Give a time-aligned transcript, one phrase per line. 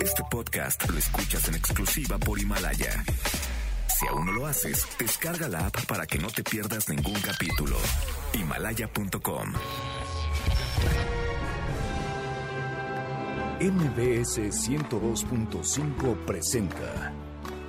[0.00, 3.04] Este podcast lo escuchas en exclusiva por Himalaya.
[3.88, 7.76] Si aún no lo haces, descarga la app para que no te pierdas ningún capítulo.
[8.32, 9.52] Himalaya.com.
[13.60, 17.12] MBS 102.5 presenta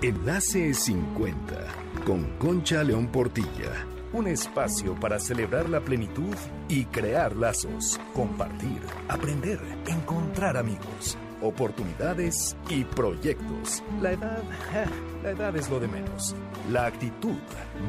[0.02, 1.68] Enlace 50
[2.06, 3.86] con Concha León Portilla.
[4.14, 6.36] Un espacio para celebrar la plenitud
[6.70, 13.84] y crear lazos, compartir, aprender, encontrar amigos, oportunidades y proyectos.
[14.02, 14.44] La edad,
[15.24, 16.36] la edad es lo de menos.
[16.72, 17.38] La actitud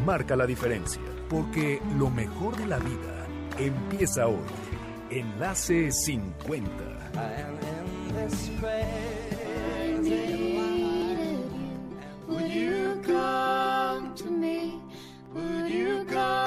[0.04, 3.26] marca la diferencia, porque lo mejor de la vida
[3.58, 4.36] empieza hoy.
[5.10, 6.70] Enlace 50.
[12.28, 14.80] Would you come to me?
[15.32, 16.45] Would you come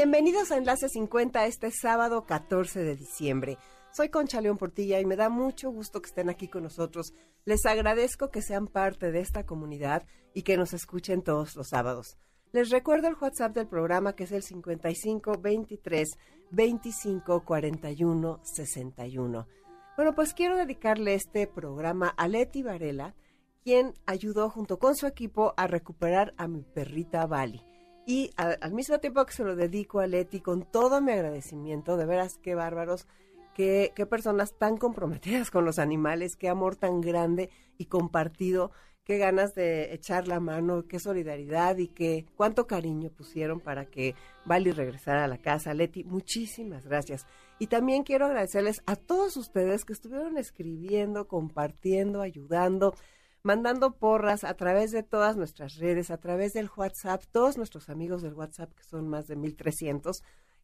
[0.00, 3.58] Bienvenidos a Enlace 50 este sábado 14 de diciembre.
[3.90, 7.14] Soy Concha León Portilla y me da mucho gusto que estén aquí con nosotros.
[7.44, 12.16] Les agradezco que sean parte de esta comunidad y que nos escuchen todos los sábados.
[12.52, 16.08] Les recuerdo el WhatsApp del programa que es el 55 23
[16.52, 19.48] 25 41 61.
[19.96, 23.16] Bueno, pues quiero dedicarle este programa a Leti Varela,
[23.64, 27.67] quien ayudó junto con su equipo a recuperar a mi perrita Bali.
[28.08, 32.06] Y al mismo tiempo que se lo dedico a Leti con todo mi agradecimiento, de
[32.06, 33.06] veras qué bárbaros,
[33.52, 38.70] qué, qué personas tan comprometidas con los animales, qué amor tan grande y compartido,
[39.04, 44.14] qué ganas de echar la mano, qué solidaridad y qué cuánto cariño pusieron para que
[44.46, 45.74] Bali regresara a la casa.
[45.74, 47.26] Leti, muchísimas gracias.
[47.58, 52.94] Y también quiero agradecerles a todos ustedes que estuvieron escribiendo, compartiendo, ayudando
[53.42, 58.22] mandando porras a través de todas nuestras redes, a través del WhatsApp, todos nuestros amigos
[58.22, 60.22] del WhatsApp, que son más de 1300.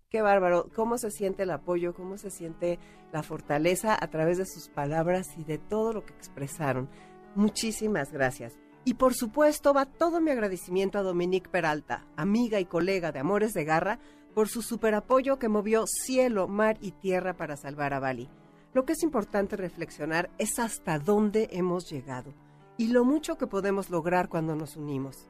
[0.08, 2.78] Qué bárbaro, cómo se siente el apoyo, cómo se siente
[3.12, 6.88] la fortaleza a través de sus palabras y de todo lo que expresaron.
[7.34, 8.54] Muchísimas gracias.
[8.84, 13.54] Y por supuesto va todo mi agradecimiento a Dominique Peralta, amiga y colega de Amores
[13.54, 13.98] de Garra,
[14.34, 18.28] por su super apoyo que movió cielo, mar y tierra para salvar a Bali.
[18.74, 22.34] Lo que es importante reflexionar es hasta dónde hemos llegado
[22.76, 25.28] y lo mucho que podemos lograr cuando nos unimos.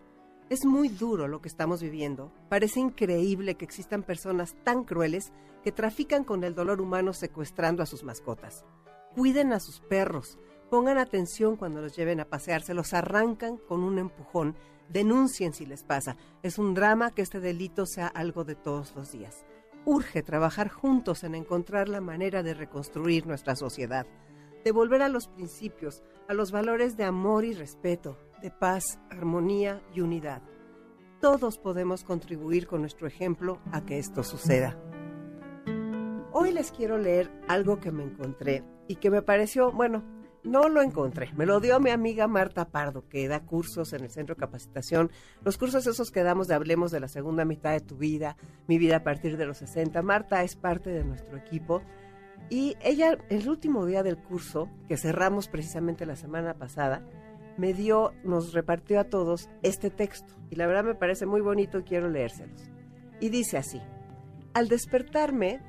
[0.50, 2.32] Es muy duro lo que estamos viviendo.
[2.49, 5.32] Parece increíble que existan personas tan crueles
[5.62, 8.65] que trafican con el dolor humano secuestrando a sus mascotas.
[9.15, 10.38] Cuiden a sus perros,
[10.71, 14.55] pongan atención cuando los lleven a pasear, se los arrancan con un empujón,
[14.88, 16.16] denuncien si les pasa.
[16.43, 19.47] Es un drama que este delito sea algo de todos los días.
[19.87, 24.06] Urge trabajar juntos en encontrar la manera de reconstruir nuestra sociedad
[24.65, 29.82] de volver a los principios, a los valores de amor y respeto, de paz, armonía
[29.94, 30.42] y unidad.
[31.20, 34.78] Todos podemos contribuir con nuestro ejemplo a que esto suceda.
[36.32, 40.02] Hoy les quiero leer algo que me encontré y que me pareció, bueno,
[40.42, 44.10] no lo encontré, me lo dio mi amiga Marta Pardo, que da cursos en el
[44.10, 45.10] Centro de Capacitación,
[45.42, 48.36] los cursos esos que damos de Hablemos de la segunda mitad de tu vida,
[48.66, 50.02] mi vida a partir de los 60.
[50.02, 51.82] Marta es parte de nuestro equipo
[52.50, 57.03] y ella, el último día del curso, que cerramos precisamente la semana pasada,
[57.56, 60.34] me dio, nos repartió a todos este texto.
[60.50, 62.71] Y la verdad me parece muy bonito y quiero leérselos.
[63.21, 63.81] Y dice así,
[64.53, 65.60] al despertarme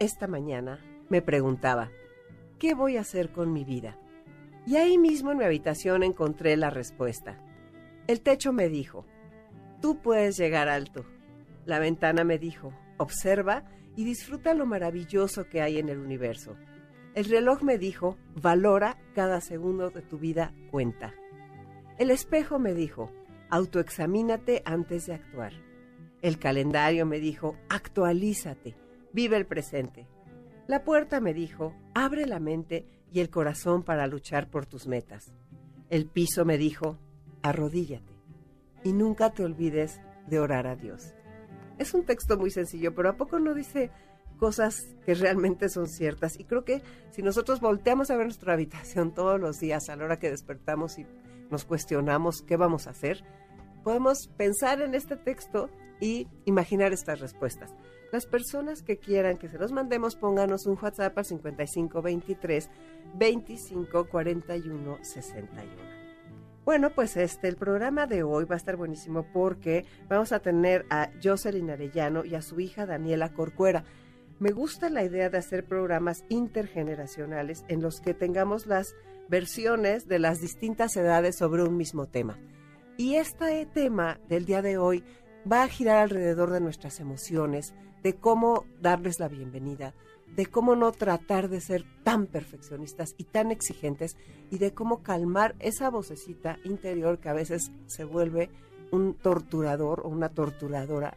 [0.00, 1.90] esta mañana, me preguntaba,
[2.58, 3.96] ¿qué voy a hacer con mi vida?
[4.66, 7.38] Y ahí mismo en mi habitación encontré la respuesta.
[8.06, 9.04] El techo me dijo,
[9.80, 11.04] tú puedes llegar alto.
[11.66, 13.64] La ventana me dijo, observa
[13.96, 16.56] y disfruta lo maravilloso que hay en el universo.
[17.14, 21.14] El reloj me dijo, valora cada segundo de tu vida cuenta.
[21.98, 23.10] El espejo me dijo,
[23.50, 25.52] autoexamínate antes de actuar.
[26.22, 28.74] El calendario me dijo, actualízate,
[29.12, 30.08] vive el presente.
[30.66, 35.32] La puerta me dijo, abre la mente y el corazón para luchar por tus metas.
[35.88, 36.98] El piso me dijo,
[37.42, 38.14] arrodíllate
[38.82, 41.14] y nunca te olvides de orar a Dios.
[41.78, 43.90] Es un texto muy sencillo, pero ¿a poco no dice
[44.38, 46.38] cosas que realmente son ciertas?
[46.38, 50.04] Y creo que si nosotros volteamos a ver nuestra habitación todos los días a la
[50.04, 51.06] hora que despertamos y
[51.50, 53.24] nos cuestionamos qué vamos a hacer,
[53.82, 55.68] podemos pensar en este texto
[56.00, 57.74] y imaginar estas respuestas.
[58.12, 62.70] Las personas que quieran que se los mandemos, pónganos un WhatsApp al 5523
[63.18, 65.93] 2541 61.
[66.64, 70.86] Bueno, pues este, el programa de hoy va a estar buenísimo porque vamos a tener
[70.88, 73.84] a Jocelyn Arellano y a su hija Daniela Corcuera.
[74.38, 78.94] Me gusta la idea de hacer programas intergeneracionales en los que tengamos las
[79.28, 82.38] versiones de las distintas edades sobre un mismo tema.
[82.96, 85.04] Y este tema del día de hoy
[85.50, 89.94] va a girar alrededor de nuestras emociones, de cómo darles la bienvenida,
[90.26, 94.16] de cómo no tratar de ser tan perfeccionistas y tan exigentes
[94.50, 98.50] y de cómo calmar esa vocecita interior que a veces se vuelve
[98.90, 101.14] un torturador o una torturadora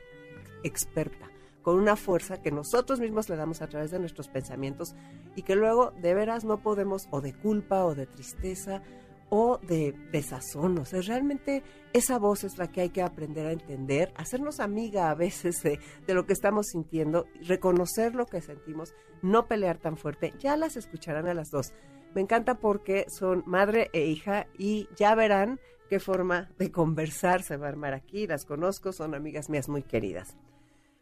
[0.64, 1.30] experta,
[1.62, 4.96] con una fuerza que nosotros mismos le damos a través de nuestros pensamientos
[5.36, 8.82] y que luego de veras no podemos o de culpa o de tristeza
[9.30, 10.78] o de desazón.
[10.80, 11.64] O sea, realmente
[11.98, 15.80] esa voz es la que hay que aprender a entender, hacernos amiga a veces de,
[16.06, 20.34] de, lo que estamos sintiendo, reconocer lo que sentimos, no pelear tan fuerte.
[20.40, 21.74] Ya las escucharán a las dos.
[22.16, 25.60] Me encanta porque son madre e hija y ya verán
[25.90, 28.28] qué forma de conversar se va a armar aquí.
[28.28, 30.38] Las conozco, son amigas mías muy queridas.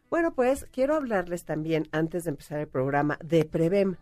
[0.08, 3.96] Bueno, pues quiero hablarles también, antes de empezar el programa, de Prevem,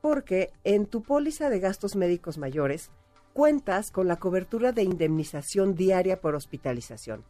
[0.00, 2.92] porque en tu póliza de gastos médicos mayores,
[3.38, 7.22] cuentas con la cobertura de indemnización diaria por hospitalización.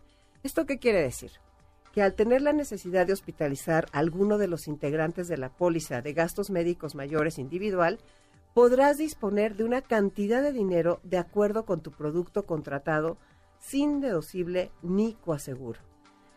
[0.43, 1.33] ¿Esto qué quiere decir?
[1.93, 6.01] Que al tener la necesidad de hospitalizar a alguno de los integrantes de la póliza
[6.01, 7.99] de gastos médicos mayores individual,
[8.55, 13.19] podrás disponer de una cantidad de dinero de acuerdo con tu producto contratado
[13.59, 15.81] sin deducible ni coaseguro.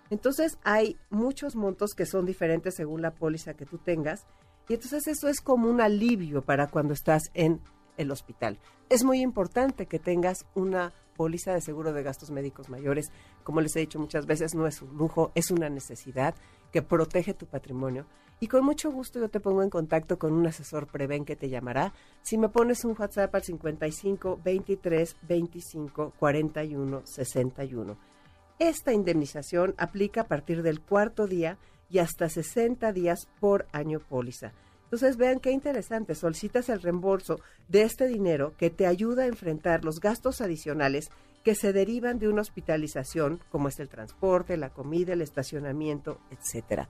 [0.09, 4.25] Entonces hay muchos montos que son diferentes según la póliza que tú tengas
[4.67, 7.61] y entonces eso es como un alivio para cuando estás en
[8.01, 8.59] el hospital.
[8.89, 13.11] Es muy importante que tengas una póliza de seguro de gastos médicos mayores.
[13.43, 16.35] Como les he dicho muchas veces, no es un lujo, es una necesidad
[16.71, 18.05] que protege tu patrimonio.
[18.39, 21.47] Y con mucho gusto yo te pongo en contacto con un asesor Preven que te
[21.47, 21.93] llamará.
[22.23, 27.97] Si me pones un WhatsApp al 55 23 25 41 61.
[28.57, 34.53] Esta indemnización aplica a partir del cuarto día y hasta 60 días por año póliza.
[34.91, 37.39] Entonces vean qué interesante, solicitas el reembolso
[37.69, 41.09] de este dinero que te ayuda a enfrentar los gastos adicionales
[41.45, 46.89] que se derivan de una hospitalización, como es el transporte, la comida, el estacionamiento, etcétera.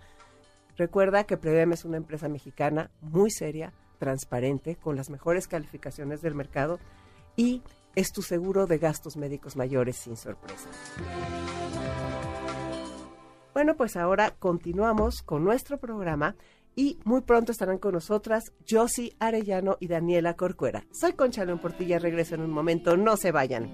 [0.77, 6.33] Recuerda que Prevem es una empresa mexicana muy seria, transparente, con las mejores calificaciones del
[6.33, 6.79] mercado
[7.35, 7.61] y
[7.93, 10.69] es tu seguro de gastos médicos mayores sin sorpresa.
[13.53, 16.35] Bueno, pues ahora continuamos con nuestro programa
[16.75, 20.85] y muy pronto estarán con nosotras Josie Arellano y Daniela Corcuera.
[20.91, 23.69] Soy Concha León Portilla, regreso en un momento, no se vayan.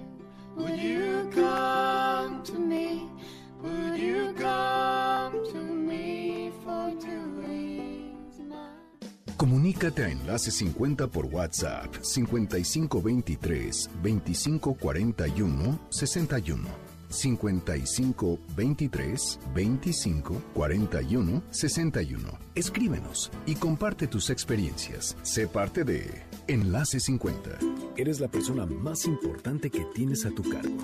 [9.36, 22.38] Comunícate a Enlace 50 por WhatsApp 5523 2541 61 55 23 25 41 61.
[22.54, 25.16] Escríbenos y comparte tus experiencias.
[25.22, 27.58] Sé parte de Enlace 50.
[27.96, 30.78] Eres la persona más importante que tienes a tu cargo.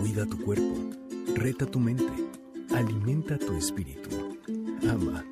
[0.00, 0.74] Cuida tu cuerpo,
[1.34, 2.12] reta tu mente,
[2.74, 4.10] alimenta tu espíritu.
[4.88, 5.24] Ama,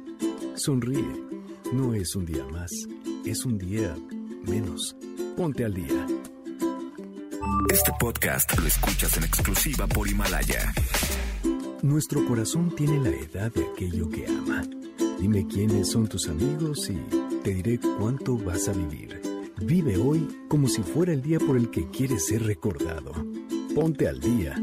[0.56, 1.24] sonríe.
[1.72, 2.70] No es un día más,
[3.24, 3.96] es un día
[4.46, 4.96] menos.
[5.36, 6.06] Ponte al día.
[7.72, 10.72] Este podcast lo escuchas en exclusiva por Himalaya.
[11.82, 14.62] Nuestro corazón tiene la edad de aquello que ama.
[15.18, 16.96] Dime quiénes son tus amigos y
[17.42, 19.20] te diré cuánto vas a vivir.
[19.58, 23.12] Vive hoy como si fuera el día por el que quieres ser recordado.
[23.74, 24.56] Ponte al día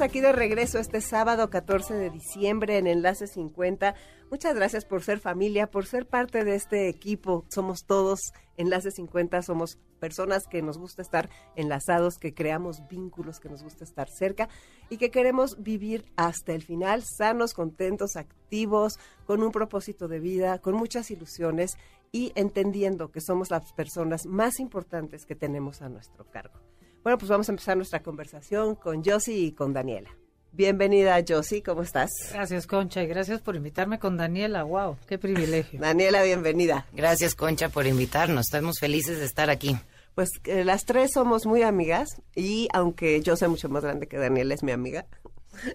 [0.00, 3.94] aquí de regreso este sábado 14 de diciembre en Enlace 50.
[4.30, 7.44] Muchas gracias por ser familia, por ser parte de este equipo.
[7.48, 8.20] Somos todos
[8.56, 13.84] Enlace 50, somos personas que nos gusta estar enlazados, que creamos vínculos, que nos gusta
[13.84, 14.48] estar cerca
[14.88, 20.58] y que queremos vivir hasta el final, sanos, contentos, activos, con un propósito de vida,
[20.58, 21.76] con muchas ilusiones
[22.12, 26.67] y entendiendo que somos las personas más importantes que tenemos a nuestro cargo.
[27.08, 30.10] Bueno, pues vamos a empezar nuestra conversación con Josie y con Daniela.
[30.52, 32.10] Bienvenida, Josie, ¿cómo estás?
[32.34, 34.62] Gracias, Concha, y gracias por invitarme con Daniela.
[34.64, 35.80] Wow, qué privilegio.
[35.80, 36.84] Daniela, bienvenida.
[36.92, 38.48] Gracias, Concha, por invitarnos.
[38.48, 39.74] Estamos felices de estar aquí.
[40.14, 44.18] Pues eh, las tres somos muy amigas y aunque yo soy mucho más grande que
[44.18, 45.06] Daniela, es mi amiga.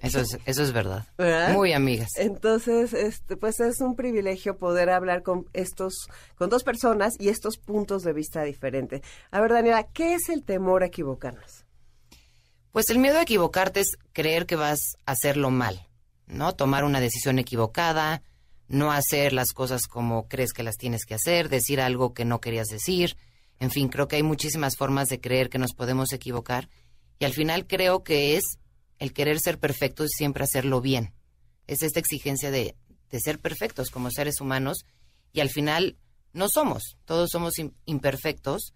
[0.01, 1.05] Eso es, eso es verdad.
[1.17, 1.53] ¿verdad?
[1.53, 2.09] Muy amigas.
[2.17, 7.57] Entonces, este, pues es un privilegio poder hablar con estos, con dos personas y estos
[7.57, 9.01] puntos de vista diferentes.
[9.31, 11.65] A ver, Daniela, ¿qué es el temor a equivocarnos?
[12.71, 15.87] Pues el miedo a equivocarte es creer que vas a hacerlo mal,
[16.25, 16.55] ¿no?
[16.55, 18.23] Tomar una decisión equivocada,
[18.67, 22.41] no hacer las cosas como crees que las tienes que hacer, decir algo que no
[22.41, 23.15] querías decir.
[23.59, 26.67] En fin, creo que hay muchísimas formas de creer que nos podemos equivocar
[27.19, 28.57] y al final creo que es
[28.99, 31.13] el querer ser perfectos y siempre hacerlo bien.
[31.67, 32.75] Es esta exigencia de,
[33.09, 34.85] de ser perfectos como seres humanos
[35.31, 35.97] y al final
[36.33, 37.53] no somos, todos somos
[37.85, 38.73] imperfectos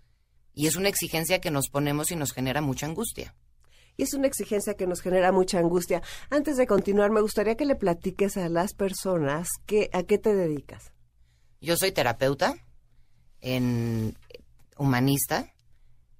[0.53, 3.35] Y es una exigencia que nos ponemos y nos genera mucha angustia.
[3.95, 6.01] Y es una exigencia que nos genera mucha angustia.
[6.29, 10.35] Antes de continuar, me gustaría que le platiques a las personas que, a qué te
[10.35, 10.93] dedicas.
[11.61, 12.55] Yo soy terapeuta
[13.41, 14.15] en
[14.77, 15.53] humanista,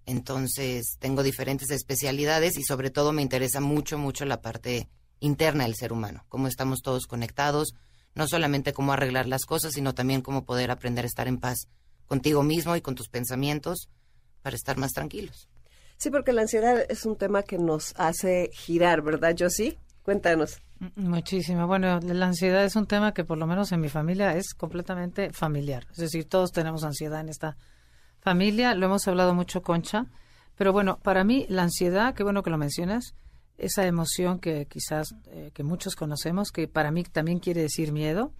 [0.08, 4.88] entonces tengo diferentes especialidades y sobre todo me interesa mucho, mucho la parte
[5.20, 7.74] interna del ser humano, cómo estamos todos conectados,
[8.16, 11.68] no solamente cómo arreglar las cosas, sino también cómo poder aprender a estar en paz
[12.08, 13.90] contigo mismo y con tus pensamientos
[14.42, 15.50] para estar más tranquilos.
[15.98, 20.62] Sí, porque la ansiedad es un tema que nos hace girar, ¿verdad, sí Cuéntanos.
[20.96, 21.68] Muchísimo.
[21.68, 25.34] Bueno, la ansiedad es un tema que por lo menos en mi familia es completamente
[25.34, 25.86] familiar.
[25.92, 27.58] Es decir, todos tenemos ansiedad en esta
[28.20, 28.76] familia.
[28.76, 30.08] Lo hemos hablado mucho, Concha.
[30.56, 33.16] Pero bueno, para mí la ansiedad, qué bueno que lo mencionas,
[33.58, 38.34] esa emoción que quizás eh, que muchos conocemos, que para mí también quiere decir miedo,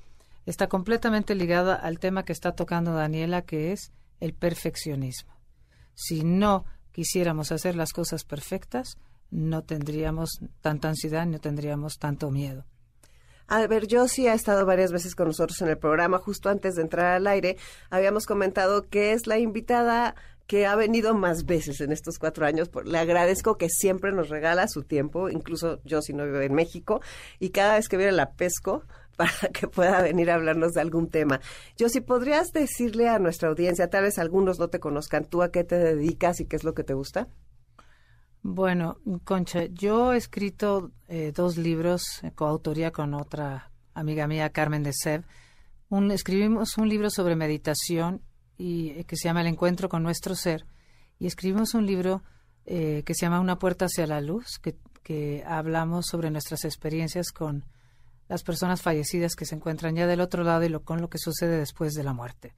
[0.46, 5.38] está completamente ligada al tema que está tocando Daniela, que es el perfeccionismo.
[5.94, 8.98] Si no quisiéramos hacer las cosas perfectas,
[9.30, 12.66] no tendríamos tanta ansiedad, no tendríamos tanto miedo.
[13.50, 16.18] A ver, yo sí ha estado varias veces con nosotros en el programa.
[16.18, 17.56] Justo antes de entrar al aire,
[17.90, 20.16] habíamos comentado que es la invitada
[20.48, 22.70] que ha venido más veces en estos cuatro años.
[22.84, 27.02] Le agradezco que siempre nos regala su tiempo, incluso yo si no vivo en México,
[27.40, 28.84] y cada vez que viene la pesco
[29.18, 31.40] para que pueda venir a hablarnos de algún tema.
[31.78, 35.52] Yo, si podrías decirle a nuestra audiencia, tal vez algunos no te conozcan, tú a
[35.52, 37.30] qué te dedicas y qué es lo que te gusta.
[38.50, 44.84] Bueno, Concha, yo he escrito eh, dos libros, eh, coautoría con otra amiga mía, Carmen
[44.84, 45.26] de Seb.
[45.90, 48.22] Un, escribimos un libro sobre meditación
[48.58, 50.66] y eh, que se llama El encuentro con nuestro ser
[51.20, 52.24] y escribimos un libro
[52.64, 57.66] que se llama Una puerta hacia la luz, que, que hablamos sobre nuestras experiencias con
[58.30, 61.18] las personas fallecidas que se encuentran ya del otro lado y lo, con lo que
[61.18, 62.56] sucede después de la muerte.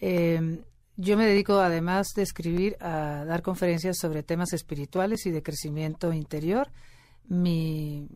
[0.00, 0.62] Eh,
[0.96, 6.12] yo me dedico, además de escribir, a dar conferencias sobre temas espirituales y de crecimiento
[6.12, 6.70] interior.
[7.28, 8.08] Mi,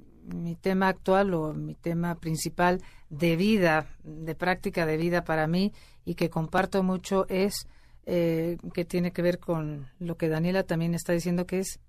[0.61, 5.73] tema actual o mi tema principal de vida, de práctica de vida para mí
[6.05, 7.67] y que comparto mucho es
[8.07, 11.81] eh, que tiene que ver con lo que Daniela también está diciendo, que es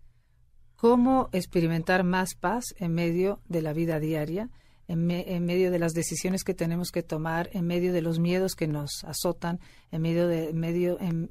[0.76, 4.50] cómo experimentar más paz en medio de la vida diaria
[4.88, 8.68] en, medio de las decisiones que tenemos que tomar, en medio de los miedos que
[8.68, 9.60] nos azotan,
[9.92, 11.30] en medio de medio en,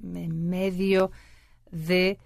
[0.48, 1.10] medio
[1.70, 2.18] de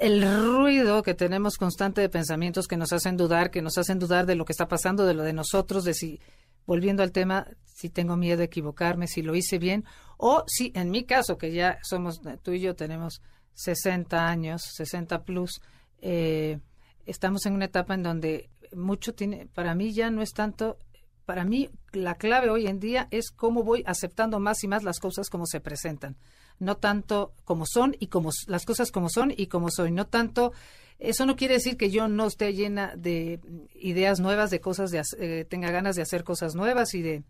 [0.00, 4.26] el ruido que tenemos constante de pensamientos que nos hacen dudar, que nos hacen dudar
[4.26, 6.20] de lo que está pasando, de lo de nosotros, de si,
[6.66, 9.84] volviendo al tema, si tengo miedo de equivocarme, si lo hice bien,
[10.16, 13.22] o si en mi caso, que ya somos, tú y yo tenemos
[13.54, 15.60] 60 años, 60 plus,
[16.00, 16.58] eh,
[17.06, 20.78] estamos en una etapa en donde mucho tiene, para mí ya no es tanto,
[21.24, 24.98] para mí la clave hoy en día es cómo voy aceptando más y más las
[24.98, 26.16] cosas como se presentan,
[26.58, 30.52] no tanto como son y como las cosas como son y como soy, no tanto
[30.98, 33.40] eso no quiere decir que yo no esté llena de
[33.74, 37.22] ideas nuevas, de cosas de eh, tenga ganas de hacer cosas nuevas y de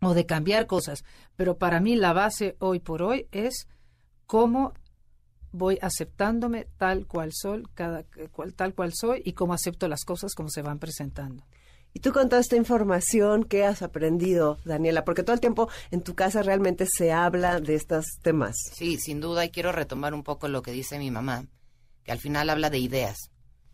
[0.00, 1.04] o de cambiar cosas,
[1.36, 3.66] pero para mí la base hoy por hoy es
[4.26, 4.72] cómo
[5.56, 10.34] voy aceptándome tal cual soy, cada, cual, tal cual soy y cómo acepto las cosas
[10.34, 11.44] como se van presentando.
[11.92, 15.04] Y tú con toda esta información, ¿qué has aprendido, Daniela?
[15.04, 18.54] Porque todo el tiempo en tu casa realmente se habla de estos temas.
[18.74, 21.46] Sí, sin duda, y quiero retomar un poco lo que dice mi mamá,
[22.04, 23.16] que al final habla de ideas,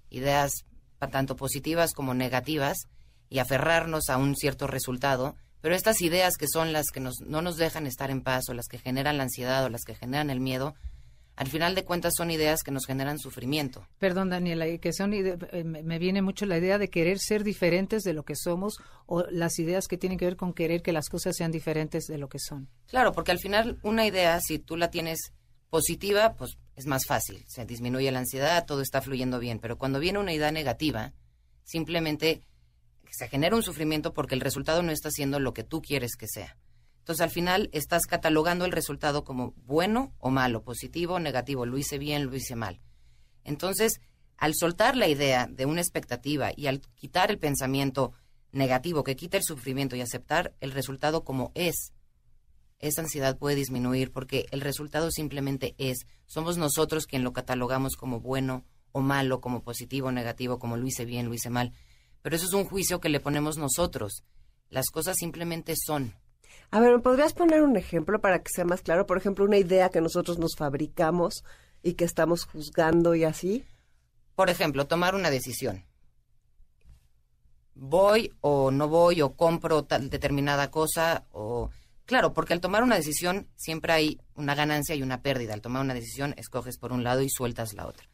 [0.08, 0.64] ideas
[1.10, 2.86] tanto positivas como negativas,
[3.28, 7.40] y aferrarnos a un cierto resultado, pero estas ideas que son las que nos, no
[7.40, 10.28] nos dejan estar en paz, o las que generan la ansiedad, o las que generan
[10.28, 10.74] el miedo,
[11.36, 13.86] al final de cuentas son ideas que nos generan sufrimiento.
[13.98, 18.12] Perdón, Daniela, que son eh, me viene mucho la idea de querer ser diferentes de
[18.12, 21.36] lo que somos o las ideas que tienen que ver con querer que las cosas
[21.36, 22.68] sean diferentes de lo que son.
[22.86, 25.32] Claro, porque al final una idea, si tú la tienes
[25.70, 30.00] positiva, pues es más fácil, se disminuye la ansiedad, todo está fluyendo bien, pero cuando
[30.00, 31.12] viene una idea negativa,
[31.64, 32.42] simplemente
[33.10, 36.28] se genera un sufrimiento porque el resultado no está siendo lo que tú quieres que
[36.28, 36.56] sea.
[37.02, 41.76] Entonces, al final estás catalogando el resultado como bueno o malo, positivo o negativo, lo
[41.76, 42.80] hice bien, lo hice mal.
[43.42, 44.00] Entonces,
[44.36, 48.12] al soltar la idea de una expectativa y al quitar el pensamiento
[48.52, 51.92] negativo que quita el sufrimiento y aceptar el resultado como es,
[52.78, 56.06] esa ansiedad puede disminuir porque el resultado simplemente es.
[56.26, 60.86] Somos nosotros quien lo catalogamos como bueno o malo, como positivo o negativo, como lo
[60.86, 61.72] hice bien, lo hice mal.
[62.22, 64.22] Pero eso es un juicio que le ponemos nosotros.
[64.68, 66.14] Las cosas simplemente son.
[66.70, 69.06] A ver, ¿me podrías poner un ejemplo para que sea más claro?
[69.06, 71.44] Por ejemplo, una idea que nosotros nos fabricamos
[71.82, 73.64] y que estamos juzgando y así.
[74.34, 75.84] Por ejemplo, tomar una decisión.
[77.74, 81.70] Voy o no voy o compro tal determinada cosa o
[82.04, 85.54] Claro, porque al tomar una decisión siempre hay una ganancia y una pérdida.
[85.54, 88.08] Al tomar una decisión escoges por un lado y sueltas la otra.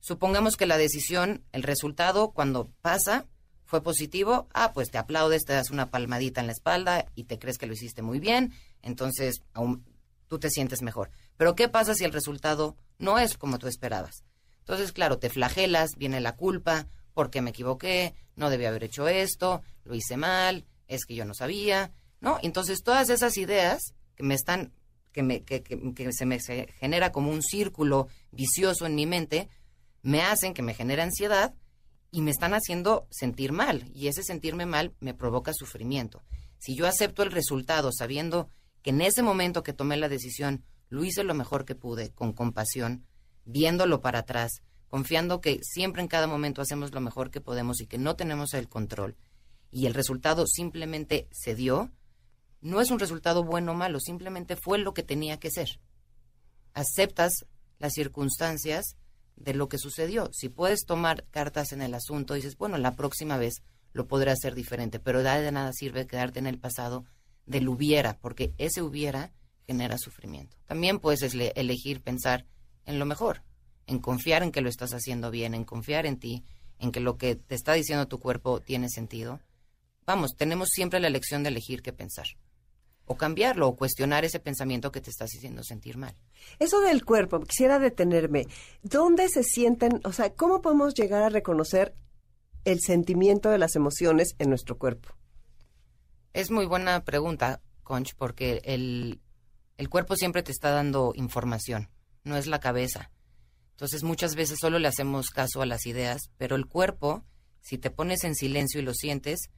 [0.00, 3.26] Supongamos que la decisión, el resultado, cuando pasa,
[3.72, 7.38] fue positivo, ah, pues te aplaudes, te das una palmadita en la espalda y te
[7.38, 8.52] crees que lo hiciste muy bien,
[8.82, 9.82] entonces aún
[10.28, 11.10] tú te sientes mejor.
[11.38, 14.24] Pero ¿qué pasa si el resultado no es como tú esperabas?
[14.58, 19.62] Entonces, claro, te flagelas, viene la culpa, porque me equivoqué, no debía haber hecho esto,
[19.84, 22.38] lo hice mal, es que yo no sabía, ¿no?
[22.42, 24.74] Entonces, todas esas ideas que me están,
[25.12, 29.48] que, me, que, que, que se me genera como un círculo vicioso en mi mente,
[30.02, 31.54] me hacen que me genere ansiedad
[32.12, 33.90] y me están haciendo sentir mal.
[33.92, 36.22] Y ese sentirme mal me provoca sufrimiento.
[36.58, 38.48] Si yo acepto el resultado sabiendo
[38.82, 42.32] que en ese momento que tomé la decisión lo hice lo mejor que pude, con
[42.34, 43.06] compasión,
[43.44, 47.86] viéndolo para atrás, confiando que siempre en cada momento hacemos lo mejor que podemos y
[47.86, 49.16] que no tenemos el control,
[49.70, 51.90] y el resultado simplemente se dio,
[52.60, 55.80] no es un resultado bueno o malo, simplemente fue lo que tenía que ser.
[56.74, 57.46] Aceptas
[57.78, 58.96] las circunstancias
[59.36, 60.30] de lo que sucedió.
[60.32, 63.62] Si puedes tomar cartas en el asunto, dices, bueno, la próxima vez
[63.92, 67.04] lo podré hacer diferente, pero de nada sirve quedarte en el pasado
[67.46, 69.32] del hubiera, porque ese hubiera
[69.66, 70.56] genera sufrimiento.
[70.66, 72.46] También puedes elegir pensar
[72.86, 73.42] en lo mejor,
[73.86, 76.44] en confiar en que lo estás haciendo bien, en confiar en ti,
[76.78, 79.40] en que lo que te está diciendo tu cuerpo tiene sentido.
[80.04, 82.26] Vamos, tenemos siempre la elección de elegir qué pensar.
[83.06, 86.14] O cambiarlo, o cuestionar ese pensamiento que te estás haciendo sentir mal.
[86.58, 88.46] Eso del cuerpo, quisiera detenerme.
[88.82, 91.94] ¿Dónde se sienten, o sea, cómo podemos llegar a reconocer
[92.64, 95.10] el sentimiento de las emociones en nuestro cuerpo?
[96.32, 99.20] Es muy buena pregunta, Conch, porque el,
[99.76, 101.90] el cuerpo siempre te está dando información,
[102.24, 103.10] no es la cabeza.
[103.72, 107.24] Entonces muchas veces solo le hacemos caso a las ideas, pero el cuerpo,
[107.60, 109.50] si te pones en silencio y lo sientes,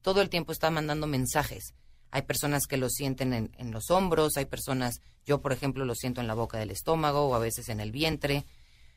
[0.00, 1.74] todo el tiempo está mandando mensajes.
[2.16, 6.22] Hay personas que lo sienten en, los hombros, hay personas, yo por ejemplo lo siento
[6.22, 8.46] en la boca del estómago o a veces en el vientre.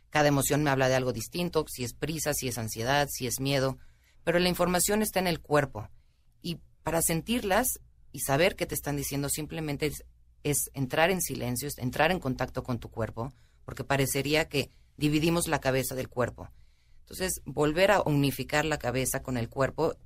[0.09, 3.41] Cada emoción me habla de algo distinto, si es prisa, si es ansiedad, si es
[3.41, 3.77] miedo,
[4.23, 5.89] pero la información está en el cuerpo.
[6.41, 7.81] Y para sentirlas
[8.13, 10.05] y saber qué te están diciendo simplemente es,
[10.43, 13.33] es entrar en silencio, es entrar en contacto con tu cuerpo,
[13.65, 16.47] porque parecería que dividimos la cabeza del cuerpo.
[17.01, 19.97] Entonces, volver a unificar la cabeza con el cuerpo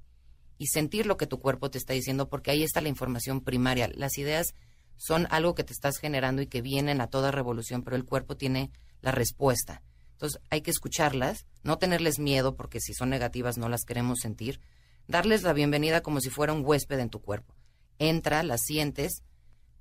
[0.63, 3.89] y sentir lo que tu cuerpo te está diciendo, porque ahí está la información primaria.
[3.93, 4.55] Las ideas
[4.95, 8.37] son algo que te estás generando y que vienen a toda revolución, pero el cuerpo
[8.37, 8.71] tiene
[9.01, 9.81] la respuesta.
[10.13, 14.61] Entonces, hay que escucharlas, no tenerles miedo, porque si son negativas no las queremos sentir,
[15.05, 17.53] darles la bienvenida como si fuera un huésped en tu cuerpo.
[17.99, 19.21] Entra, las sientes,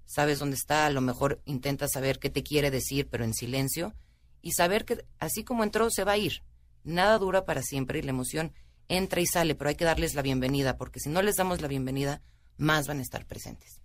[0.04, 3.94] sabes dónde está, a lo mejor intentas saber qué te quiere decir, pero en silencio,
[4.40, 6.42] y saber que así como entró, se va a ir.
[6.82, 8.52] Nada dura para siempre y la emoción
[8.88, 11.68] entra y sale, pero hay que darles la bienvenida, porque si no les damos la
[11.68, 12.22] bienvenida,
[12.56, 13.80] más van a estar presentes.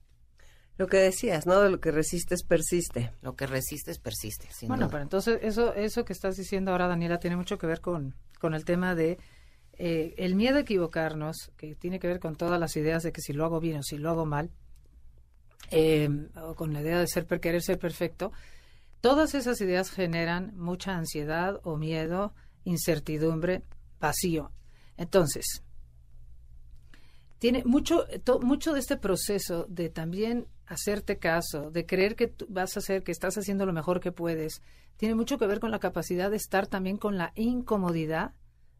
[0.77, 1.59] Lo que decías, ¿no?
[1.61, 3.11] De lo que resistes persiste.
[3.21, 4.47] Lo que resistes persiste.
[4.51, 4.91] Sin bueno, duda.
[4.91, 8.53] pero entonces eso, eso que estás diciendo ahora, Daniela, tiene mucho que ver con, con
[8.53, 9.17] el tema de
[9.79, 13.21] eh, el miedo a equivocarnos, que tiene que ver con todas las ideas de que
[13.21, 14.51] si lo hago bien o si lo hago mal,
[15.71, 18.31] eh, o con la idea de ser querer ser perfecto,
[19.01, 22.33] todas esas ideas generan mucha ansiedad o miedo,
[22.63, 23.63] incertidumbre,
[23.99, 24.51] vacío.
[24.97, 25.63] Entonces,
[27.39, 28.05] tiene mucho,
[28.41, 33.03] mucho de este proceso de también hacerte caso, de creer que tú vas a hacer,
[33.03, 34.61] que estás haciendo lo mejor que puedes,
[34.97, 38.33] tiene mucho que ver con la capacidad de estar también con la incomodidad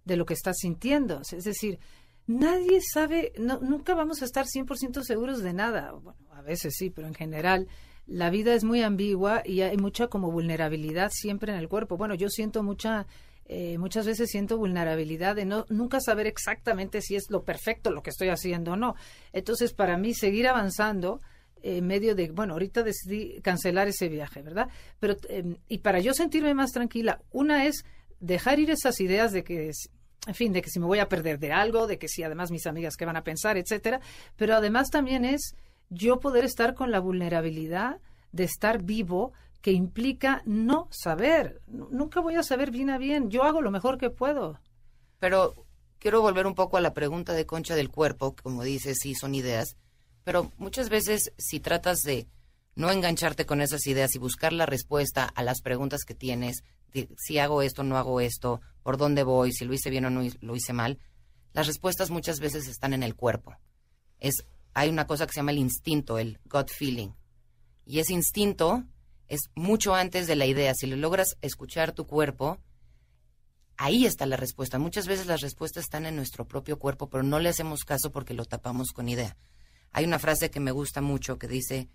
[0.03, 1.21] de lo que estás sintiendo.
[1.31, 1.79] Es decir,
[2.25, 5.91] nadie sabe, no, nunca vamos a estar 100% seguros de nada.
[5.91, 7.67] Bueno, a veces sí, pero en general
[8.07, 11.97] la vida es muy ambigua y hay mucha como vulnerabilidad siempre en el cuerpo.
[11.97, 13.05] Bueno, yo siento mucha,
[13.49, 18.03] eh, muchas veces siento vulnerabilidad de no, nunca saber exactamente si es lo perfecto lo
[18.03, 18.95] que estoy haciendo o no.
[19.31, 21.21] Entonces, para mí, seguir avanzando
[21.63, 24.67] en medio de, bueno, ahorita decidí cancelar ese viaje, ¿verdad?
[24.99, 27.85] Pero, eh, y para yo sentirme más tranquila, una es
[28.19, 29.71] dejar ir esas ideas de que
[30.27, 32.51] en fin, de que si me voy a perder de algo, de que si además
[32.51, 34.01] mis amigas qué van a pensar, etcétera,
[34.35, 35.55] pero además también es
[35.89, 38.01] yo poder estar con la vulnerabilidad
[38.33, 41.61] de estar vivo que implica no saber.
[41.67, 43.29] Nunca voy a saber bien a bien.
[43.29, 44.59] Yo hago lo mejor que puedo.
[45.19, 45.67] Pero
[45.99, 49.35] quiero volver un poco a la pregunta de concha del cuerpo, como dices, sí, son
[49.35, 49.75] ideas,
[50.23, 52.27] pero muchas veces si tratas de
[52.75, 56.63] no engancharte con esas ideas y buscar la respuesta a las preguntas que tienes,
[57.17, 60.21] si hago esto, no hago esto, por dónde voy, si lo hice bien o no
[60.41, 60.99] lo hice mal,
[61.53, 63.55] las respuestas muchas veces están en el cuerpo.
[64.19, 67.09] Es, hay una cosa que se llama el instinto, el gut feeling.
[67.85, 68.83] Y ese instinto
[69.27, 70.73] es mucho antes de la idea.
[70.73, 72.59] Si le logras escuchar tu cuerpo,
[73.77, 74.79] ahí está la respuesta.
[74.79, 78.33] Muchas veces las respuestas están en nuestro propio cuerpo, pero no le hacemos caso porque
[78.33, 79.37] lo tapamos con idea.
[79.91, 81.89] Hay una frase que me gusta mucho que dice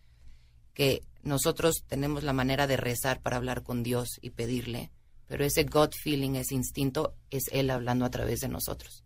[0.75, 4.91] que nosotros tenemos la manera de rezar para hablar con Dios y pedirle,
[5.27, 9.05] pero ese God feeling, ese instinto, es Él hablando a través de nosotros.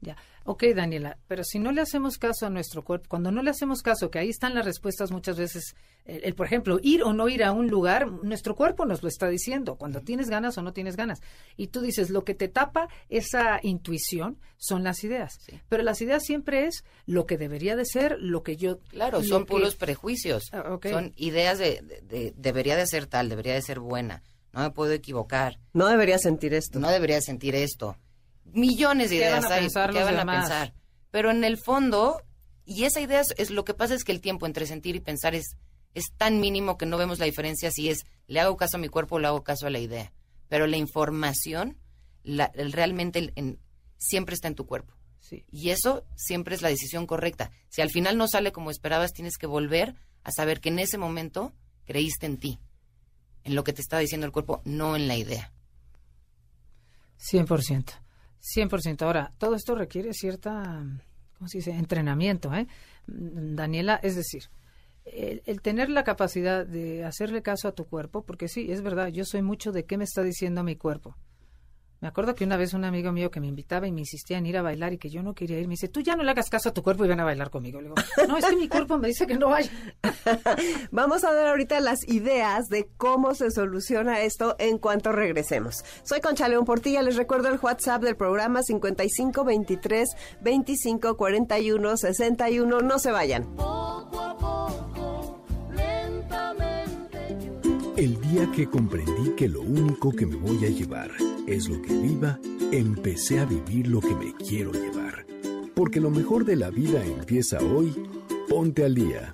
[0.00, 0.16] Ya.
[0.44, 3.82] Ok, Daniela, pero si no le hacemos caso a nuestro cuerpo, cuando no le hacemos
[3.82, 7.28] caso, que ahí están las respuestas muchas veces, el, el, por ejemplo, ir o no
[7.28, 10.72] ir a un lugar, nuestro cuerpo nos lo está diciendo, cuando tienes ganas o no
[10.72, 11.20] tienes ganas.
[11.56, 15.38] Y tú dices, lo que te tapa esa intuición son las ideas.
[15.44, 15.58] Sí.
[15.68, 18.78] Pero las ideas siempre es lo que debería de ser, lo que yo...
[18.90, 20.44] Claro, son que- puros prejuicios.
[20.52, 20.78] Ah.
[20.88, 24.70] Son ideas de, de- de- debería de ser tal, debería de ser buena, no me
[24.70, 26.78] puedo equivocar, No debería sentir esto.
[26.78, 27.96] no debería sentir esto.
[28.52, 30.40] Millones de ¿Qué ideas van a hay, pensar ¿qué van a demás?
[30.48, 30.74] pensar?
[31.10, 32.22] Pero en el fondo,
[32.64, 35.00] y esa idea es, es- lo que pasa es que el tiempo entre sentir y
[35.00, 35.56] pensar es,
[35.94, 38.88] es tan mínimo que no vemos la diferencia si es le hago caso a mi
[38.88, 40.12] cuerpo o le hago caso a la idea.
[40.48, 41.78] Pero la información
[42.22, 43.58] la- el- realmente el- en-
[43.98, 44.94] siempre está en tu cuerpo.
[45.20, 45.44] Sí.
[45.50, 47.50] Y eso siempre es la decisión correcta.
[47.68, 50.98] Si al final no sale como esperabas, tienes que volver a saber que en ese
[50.98, 51.52] momento
[51.84, 52.58] creíste en ti,
[53.44, 55.52] en lo que te estaba diciendo el cuerpo, no en la idea.
[57.18, 57.92] 100%.
[58.54, 59.02] 100%.
[59.02, 60.84] Ahora, todo esto requiere cierta,
[61.36, 61.72] ¿cómo se dice?
[61.72, 62.66] Entrenamiento, ¿eh?
[63.06, 64.44] Daniela, es decir,
[65.04, 69.08] el, el tener la capacidad de hacerle caso a tu cuerpo, porque sí, es verdad,
[69.08, 71.16] yo soy mucho de qué me está diciendo mi cuerpo.
[72.00, 74.44] Me acuerdo que una vez un amigo mío que me invitaba y me insistía en
[74.44, 76.30] ir a bailar y que yo no quería ir, me dice, tú ya no le
[76.30, 77.80] hagas caso a tu cuerpo y ven a bailar conmigo.
[77.80, 77.94] Le digo,
[78.28, 79.70] no, es que mi cuerpo me dice que no vaya.
[80.90, 85.84] Vamos a dar ahorita las ideas de cómo se soluciona esto en cuanto regresemos.
[86.02, 90.10] Soy Concha León Portilla, les recuerdo el WhatsApp del programa 5523
[90.42, 92.80] 25 41 61.
[92.80, 93.44] No se vayan.
[93.56, 97.36] Poco a poco, lentamente
[97.96, 101.10] El día que comprendí que lo único que me voy a llevar
[101.46, 102.40] es lo que viva,
[102.72, 105.26] empecé a vivir lo que me quiero llevar.
[105.74, 107.94] Porque lo mejor de la vida empieza hoy.
[108.48, 109.32] Ponte al día.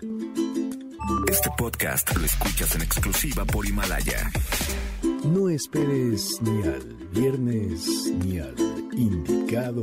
[1.31, 4.31] Este podcast lo escuchas en exclusiva por Himalaya.
[5.25, 8.55] No esperes ni al viernes, ni al
[8.97, 9.83] indicado,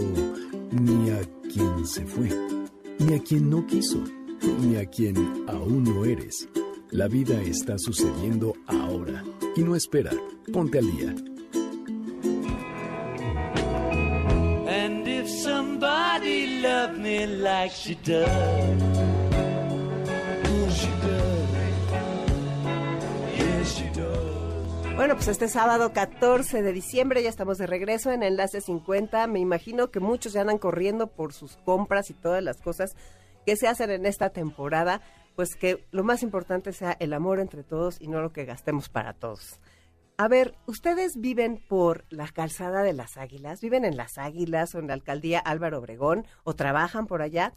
[0.72, 2.30] ni a quien se fue,
[3.00, 4.04] ni a quien no quiso,
[4.62, 5.16] ni a quien
[5.48, 6.48] aún no eres.
[6.92, 9.24] La vida está sucediendo ahora
[9.56, 10.12] y no espera.
[10.52, 11.16] Ponte al día.
[16.62, 18.28] Loved me like she does,
[20.74, 21.50] she does.
[23.38, 24.96] Yes, she does.
[24.96, 29.28] Bueno, pues este sábado 14 de diciembre ya estamos de regreso en Enlace 50.
[29.28, 32.96] Me imagino que muchos ya andan corriendo por sus compras y todas las cosas
[33.46, 35.02] que se hacen en esta temporada.
[35.36, 38.90] Pues que lo más importante sea el amor entre todos y no lo que gastemos
[38.90, 39.62] para todos.
[40.22, 43.62] A ver, ¿ustedes viven por la calzada de las Águilas?
[43.62, 47.54] ¿Viven en las Águilas o en la alcaldía Álvaro Obregón o trabajan por allá?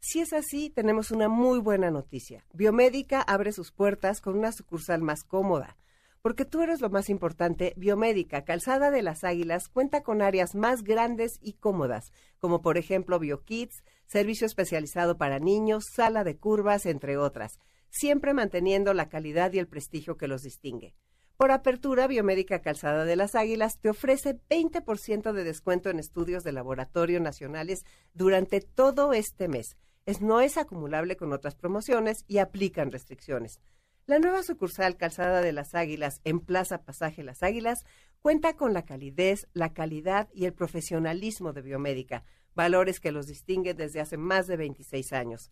[0.00, 2.46] Si es así, tenemos una muy buena noticia.
[2.54, 5.76] Biomédica abre sus puertas con una sucursal más cómoda.
[6.22, 10.84] Porque tú eres lo más importante, Biomédica Calzada de las Águilas cuenta con áreas más
[10.84, 17.18] grandes y cómodas, como por ejemplo BioKids, servicio especializado para niños, sala de curvas, entre
[17.18, 17.58] otras,
[17.90, 20.94] siempre manteniendo la calidad y el prestigio que los distingue.
[21.36, 26.52] Por apertura, Biomédica Calzada de las Águilas te ofrece 20% de descuento en estudios de
[26.52, 29.76] laboratorio nacionales durante todo este mes.
[30.06, 33.60] Es, no es acumulable con otras promociones y aplican restricciones.
[34.06, 37.84] La nueva sucursal Calzada de las Águilas en Plaza Pasaje Las Águilas
[38.22, 43.76] cuenta con la calidez, la calidad y el profesionalismo de Biomédica, valores que los distinguen
[43.76, 45.50] desde hace más de 26 años.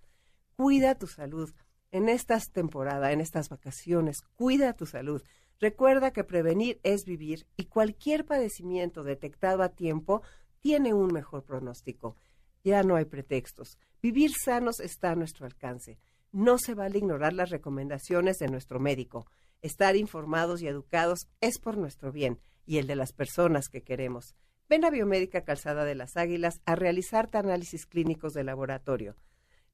[0.57, 1.53] Cuida tu salud.
[1.90, 5.23] En esta temporada, en estas vacaciones, cuida tu salud.
[5.61, 10.23] Recuerda que prevenir es vivir y cualquier padecimiento detectado a tiempo
[10.61, 12.17] tiene un mejor pronóstico.
[12.64, 13.79] Ya no hay pretextos.
[14.03, 15.99] Vivir sanos está a nuestro alcance.
[16.33, 19.27] No se vale ignorar las recomendaciones de nuestro médico.
[19.62, 24.35] Estar informados y educados es por nuestro bien y el de las personas que queremos.
[24.69, 29.17] Ven a Biomédica Calzada de las Águilas a realizarte análisis clínicos de laboratorio.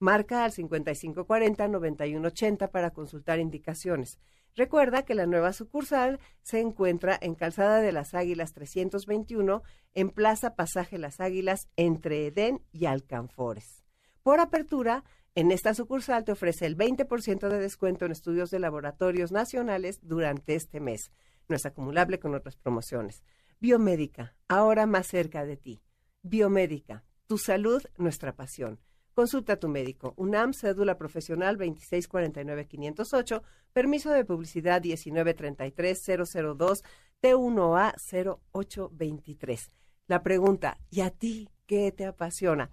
[0.01, 4.19] Marca al 5540-9180 para consultar indicaciones.
[4.57, 9.63] Recuerda que la nueva sucursal se encuentra en Calzada de las Águilas 321,
[9.95, 13.85] en Plaza Pasaje Las Águilas, entre Edén y Alcanfores.
[14.23, 19.31] Por apertura, en esta sucursal te ofrece el 20% de descuento en estudios de laboratorios
[19.31, 21.13] nacionales durante este mes.
[21.49, 23.23] No es acumulable con otras promociones.
[23.61, 25.83] Biomédica, ahora más cerca de ti.
[26.23, 28.81] Biomédica, tu salud, nuestra pasión.
[29.21, 30.15] Consulta a tu médico.
[30.17, 33.43] UNAM, cédula profesional 2649508,
[33.75, 36.83] permiso de publicidad 1933002,
[37.21, 39.71] T1A 0823.
[40.07, 42.71] La pregunta, ¿y a ti qué te apasiona?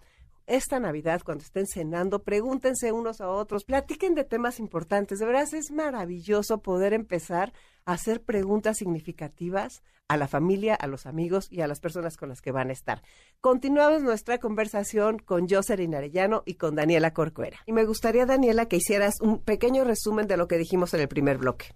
[0.47, 5.19] Esta Navidad, cuando estén cenando, pregúntense unos a otros, platiquen de temas importantes.
[5.19, 7.53] De verdad es maravilloso poder empezar
[7.86, 12.29] a hacer preguntas significativas a la familia, a los amigos y a las personas con
[12.29, 13.03] las que van a estar.
[13.41, 17.60] Continuamos nuestra conversación con Jocelyn Arellano y con Daniela Corcuera.
[17.65, 21.10] Y me gustaría, Daniela, que hicieras un pequeño resumen de lo que dijimos en el
[21.10, 21.75] primer bloque.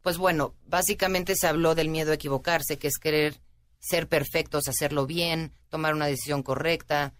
[0.00, 3.40] Pues bueno, básicamente se habló del miedo a equivocarse, que es querer
[3.78, 7.12] ser perfectos, hacerlo bien, tomar una decisión correcta,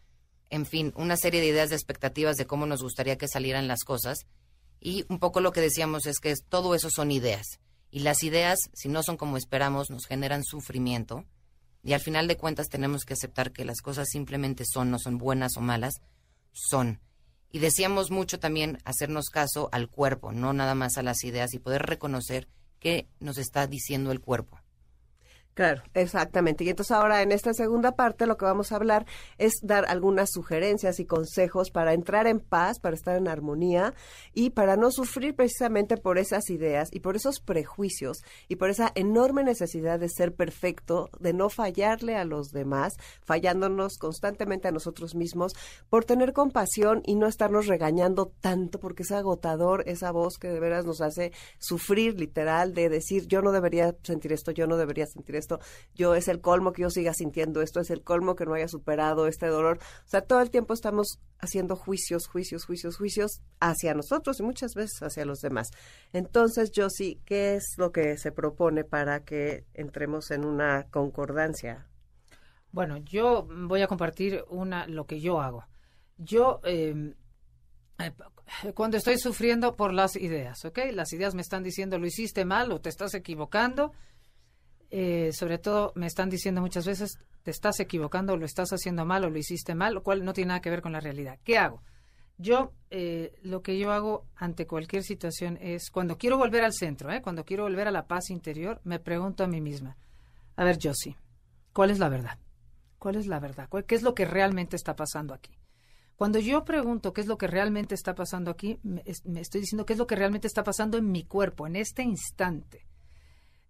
[0.50, 3.84] en fin, una serie de ideas de expectativas de cómo nos gustaría que salieran las
[3.84, 4.26] cosas.
[4.80, 7.58] Y un poco lo que decíamos es que todo eso son ideas.
[7.90, 11.24] Y las ideas, si no son como esperamos, nos generan sufrimiento.
[11.82, 15.18] Y al final de cuentas tenemos que aceptar que las cosas simplemente son, no son
[15.18, 15.94] buenas o malas,
[16.52, 17.00] son.
[17.50, 21.58] Y decíamos mucho también hacernos caso al cuerpo, no nada más a las ideas y
[21.58, 22.48] poder reconocer
[22.80, 24.60] qué nos está diciendo el cuerpo.
[25.56, 26.64] Claro, exactamente.
[26.64, 29.06] Y entonces ahora en esta segunda parte lo que vamos a hablar
[29.38, 33.94] es dar algunas sugerencias y consejos para entrar en paz, para estar en armonía
[34.34, 38.92] y para no sufrir precisamente por esas ideas y por esos prejuicios y por esa
[38.96, 45.14] enorme necesidad de ser perfecto, de no fallarle a los demás, fallándonos constantemente a nosotros
[45.14, 45.54] mismos,
[45.88, 50.60] por tener compasión y no estarnos regañando tanto porque es agotador esa voz que de
[50.60, 55.06] veras nos hace sufrir literal de decir yo no debería sentir esto, yo no debería
[55.06, 55.45] sentir esto,
[55.94, 58.68] yo es el colmo que yo siga sintiendo esto, es el colmo que no haya
[58.68, 59.78] superado este dolor.
[60.04, 64.74] O sea, todo el tiempo estamos haciendo juicios, juicios, juicios, juicios hacia nosotros y muchas
[64.74, 65.68] veces hacia los demás.
[66.12, 71.86] Entonces, yo sí, ¿qué es lo que se propone para que entremos en una concordancia?
[72.72, 75.64] Bueno, yo voy a compartir una lo que yo hago.
[76.18, 77.14] Yo eh,
[77.98, 78.12] eh,
[78.74, 80.78] cuando estoy sufriendo por las ideas, ¿ok?
[80.92, 83.92] Las ideas me están diciendo lo hiciste mal o te estás equivocando.
[84.90, 89.24] Eh, sobre todo me están diciendo muchas veces te estás equivocando, lo estás haciendo mal
[89.24, 91.38] o lo hiciste mal, lo cual no tiene nada que ver con la realidad.
[91.44, 91.82] ¿Qué hago?
[92.38, 97.10] Yo eh, lo que yo hago ante cualquier situación es cuando quiero volver al centro,
[97.10, 97.22] ¿eh?
[97.22, 99.96] cuando quiero volver a la paz interior, me pregunto a mí misma,
[100.56, 101.16] a ver, Josie,
[101.72, 102.38] ¿cuál es la verdad?
[102.98, 103.68] ¿Cuál es la verdad?
[103.68, 105.52] ¿Cuál- ¿Qué es lo que realmente está pasando aquí?
[106.16, 109.84] Cuando yo pregunto qué es lo que realmente está pasando aquí, me, me estoy diciendo
[109.86, 112.86] qué es lo que realmente está pasando en mi cuerpo, en este instante.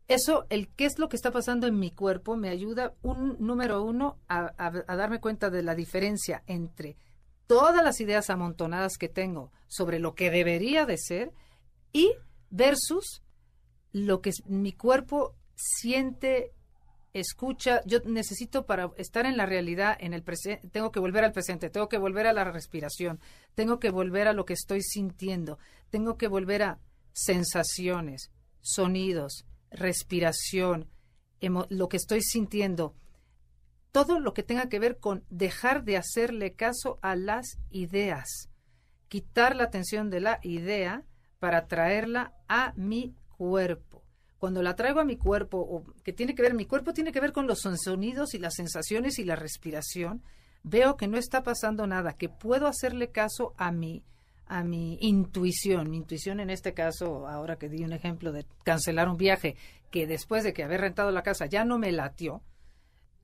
[0.08, 3.82] Eso, el qué es lo que está pasando en mi cuerpo, me ayuda, un número
[3.82, 4.52] uno, a,
[4.96, 6.96] darme cuenta de la diferencia entre
[7.48, 11.32] todas las ideas amontonadas que tengo sobre lo que debería de ser
[11.92, 12.12] y
[12.50, 13.22] versus
[13.92, 16.52] lo que mi cuerpo siente,
[17.12, 17.80] escucha.
[17.84, 21.68] Yo necesito para estar en la realidad, en el presente, tengo que volver al presente,
[21.68, 23.18] tengo que volver a la respiración,
[23.56, 25.58] tengo que volver a lo que estoy sintiendo,
[25.90, 26.78] tengo que volver a
[27.12, 30.88] sensaciones, sonidos, respiración,
[31.68, 32.94] lo que estoy sintiendo
[33.92, 38.50] todo lo que tenga que ver con dejar de hacerle caso a las ideas,
[39.08, 41.02] quitar la atención de la idea
[41.38, 44.02] para traerla a mi cuerpo.
[44.36, 47.20] Cuando la traigo a mi cuerpo, o que tiene que ver, mi cuerpo tiene que
[47.20, 50.22] ver con los son- sonidos y las sensaciones y la respiración,
[50.62, 54.04] veo que no está pasando nada, que puedo hacerle caso a mi,
[54.46, 55.90] a mi intuición.
[55.90, 59.56] Mi intuición en este caso, ahora que di un ejemplo de cancelar un viaje,
[59.90, 62.42] que después de que haber rentado la casa ya no me latió,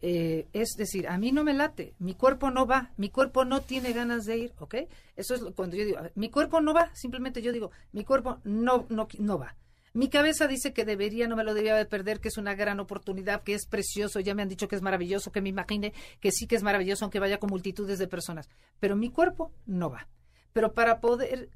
[0.05, 3.61] eh, es decir, a mí no me late, mi cuerpo no va, mi cuerpo no
[3.61, 4.75] tiene ganas de ir, ¿ok?
[5.15, 8.87] Eso es cuando yo digo, mi cuerpo no va, simplemente yo digo, mi cuerpo no,
[8.89, 9.55] no, no va.
[9.95, 12.81] Mi cabeza dice que debería, no me lo debía de perder, que es una gran
[12.81, 16.33] oportunidad, que es precioso, ya me han dicho que es maravilloso, que me imagine que
[16.33, 18.49] sí que es maravilloso, aunque vaya con multitudes de personas.
[18.81, 20.09] Pero mi cuerpo no va.
[20.53, 21.51] Pero para poder,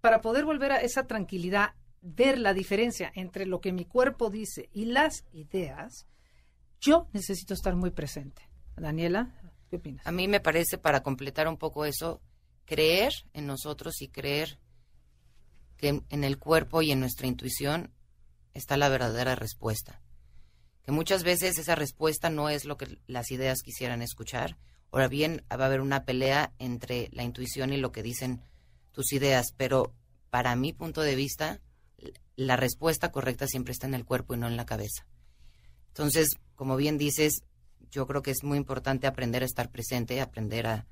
[0.00, 4.68] para poder volver a esa tranquilidad, ver la diferencia entre lo que mi cuerpo dice
[4.72, 6.06] y las ideas,
[6.80, 8.42] yo necesito estar muy presente.
[8.76, 9.34] Daniela,
[9.70, 10.06] ¿qué opinas?
[10.06, 12.20] A mí me parece, para completar un poco eso,
[12.66, 14.58] creer en nosotros y creer
[15.76, 17.92] que en- el cuerpo y en nuestra intuición
[18.52, 20.00] está la verdadera respuesta.
[20.82, 24.58] Que muchas veces esa respuesta no es lo que las ideas quisieran escuchar.
[24.94, 28.44] Ahora bien, va a haber una pelea entre la intuición y lo que dicen
[28.92, 29.92] tus ideas, pero
[30.30, 31.60] para mi punto de vista,
[32.36, 35.04] la respuesta correcta siempre está en el cuerpo y no en la cabeza.
[35.88, 37.42] Entonces, como bien dices,
[37.90, 40.86] yo creo que es muy importante aprender a estar presente, aprender a,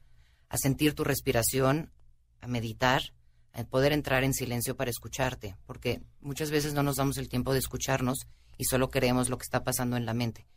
[0.48, 1.92] a sentir tu respiración,
[2.40, 3.14] a meditar,
[3.52, 7.52] a poder entrar en silencio para escucharte, porque muchas veces no nos damos el tiempo
[7.52, 8.26] de escucharnos
[8.58, 10.48] y solo creemos lo que está pasando en la mente.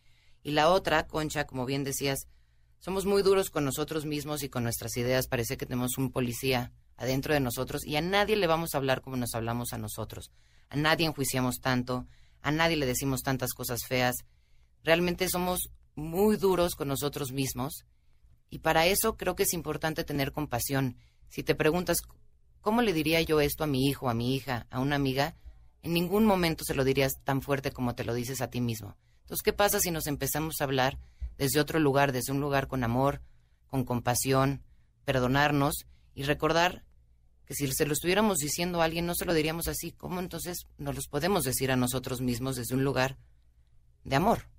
[0.41, 2.27] Y la otra, Concha, como bien decías,
[2.85, 5.27] somos muy duros con nosotros mismos y con nuestras ideas.
[5.27, 9.01] Parece que tenemos un policía adentro de nosotros y a nadie le vamos a hablar
[9.01, 10.29] como nos hablamos a nosotros.
[10.69, 12.05] A nadie enjuiciamos tanto,
[12.43, 14.17] a nadie le decimos tantas cosas feas.
[14.83, 17.85] Realmente somos muy duros con nosotros mismos
[18.51, 20.97] Y para eso creo que es importante tener compasión.
[21.27, 21.97] Si te preguntas,
[22.61, 25.35] ¿cómo le diría yo esto a mi hijo, a mi hija, a una amiga?
[25.81, 28.95] En ningún momento se lo dirías tan fuerte como te lo dices a ti mismo.
[29.21, 30.99] Entonces, ¿qué pasa si nos empezamos a hablar
[31.37, 33.21] desde otro lugar, desde un lugar con amor,
[33.67, 34.63] con compasión,
[35.05, 36.83] perdonarnos y recordar
[37.45, 40.65] que si se lo estuviéramos diciendo a alguien no se lo diríamos así, ¿cómo entonces
[40.77, 43.17] nos los podemos decir a nosotros mismos desde un lugar
[44.03, 44.54] de amor?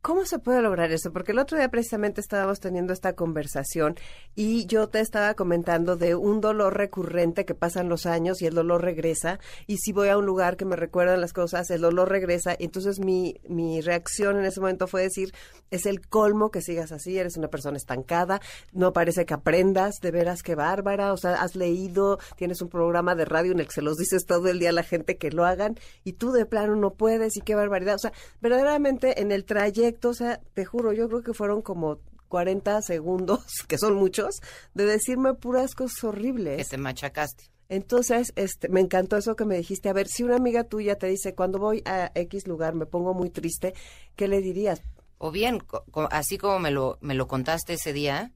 [0.00, 1.12] ¿Cómo se puede lograr eso?
[1.12, 3.96] Porque el otro día precisamente estábamos teniendo esta conversación
[4.36, 8.54] y yo te estaba comentando de un dolor recurrente que pasan los años y el
[8.54, 9.40] dolor regresa.
[9.66, 12.54] Y si voy a un lugar que me recuerdan las cosas, el dolor regresa.
[12.56, 15.34] Y entonces mi, mi reacción en ese momento fue decir,
[15.72, 18.40] es el colmo que sigas así, eres una persona estancada,
[18.72, 23.16] no parece que aprendas, de veras que bárbara, o sea, has leído, tienes un programa
[23.16, 25.32] de radio en el que se los dices todo el día a la gente que
[25.32, 27.96] lo hagan y tú de plano no puedes y qué barbaridad.
[27.96, 31.98] O sea, verdaderamente en el trayecto o sea, te juro, yo creo que fueron como
[32.28, 34.36] 40 segundos, que son muchos,
[34.74, 36.58] de decirme puras cosas horribles.
[36.58, 37.44] Que te machacaste.
[37.70, 39.88] Entonces, este, me encantó eso que me dijiste.
[39.90, 43.12] A ver, si una amiga tuya te dice, cuando voy a X lugar me pongo
[43.12, 43.74] muy triste,
[44.16, 44.80] ¿qué le dirías?
[45.18, 48.32] O bien, co- así como me lo, me lo contaste ese día,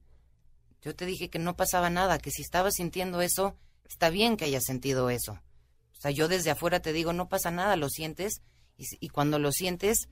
[0.81, 3.55] yo te dije que no pasaba nada, que si estabas sintiendo eso,
[3.89, 5.33] está bien que hayas sentido eso.
[5.33, 8.41] O sea, yo desde afuera te digo, no pasa nada, lo sientes,
[8.77, 10.09] y, si- y cuando lo sientes,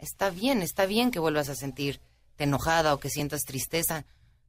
[0.00, 2.02] está bien, está bien que vuelvas a sentirte
[2.38, 4.06] enojada o que sientas tristeza.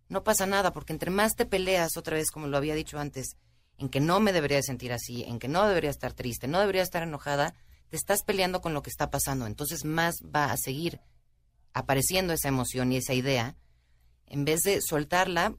[0.09, 3.37] No pasa nada, porque entre más te peleas, otra vez como lo había dicho antes,
[3.77, 6.83] en que no me debería sentir así, en que no debería estar triste, no debería
[6.83, 7.55] estar enojada,
[7.89, 9.45] te estás peleando con lo que está pasando.
[9.45, 11.01] Entonces más va a seguir
[11.73, 13.55] apareciendo esa emoción y esa idea.
[14.27, 15.55] En vez de soltarla,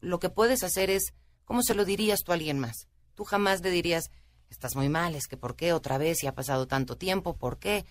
[0.00, 2.88] lo que puedes hacer es, ¿cómo se lo dirías tú a alguien más?
[3.14, 4.10] Tú jamás le dirías,
[4.50, 6.18] estás muy mal, es que ¿por qué otra vez?
[6.18, 7.84] Si ha pasado tanto tiempo, ¿por qué?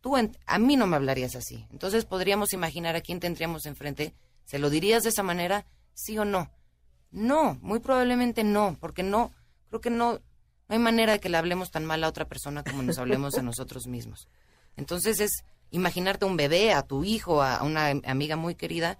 [0.00, 1.66] Tú a mí no me hablarías así.
[1.70, 4.12] Entonces podríamos imaginar a quién tendríamos enfrente.
[4.44, 5.64] ¿Se lo dirías de esa manera?
[5.94, 6.50] ¿Sí o no?
[7.10, 9.32] No, muy probablemente no, porque no,
[9.70, 10.20] creo que no, no
[10.68, 13.42] hay manera de que le hablemos tan mal a otra persona como nos hablemos a
[13.42, 14.28] nosotros mismos.
[14.76, 18.98] Entonces es imaginarte a un bebé, a tu hijo, a una am- amiga muy querida.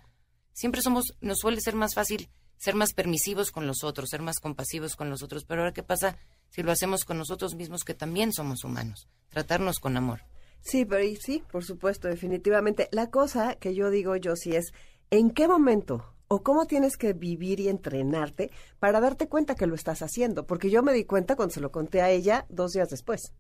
[0.55, 4.39] Siempre somos, nos suele ser más fácil ser más permisivos con los otros, ser más
[4.39, 5.45] compasivos con los otros.
[5.45, 6.17] Pero ahora, ¿qué pasa
[6.49, 9.07] si lo hacemos con nosotros mismos que también somos humanos?
[9.29, 10.23] Tratarnos con amor.
[10.65, 12.89] Sí, pero y sí, por supuesto, definitivamente.
[12.91, 14.73] La cosa que yo digo yo sí es,
[15.11, 18.51] ¿en qué momento o cómo tienes que vivir y entrenarte
[18.81, 20.47] para darte cuenta que lo estás haciendo?
[20.47, 23.35] Porque yo me di cuenta cuando se lo conté a ella dos días después.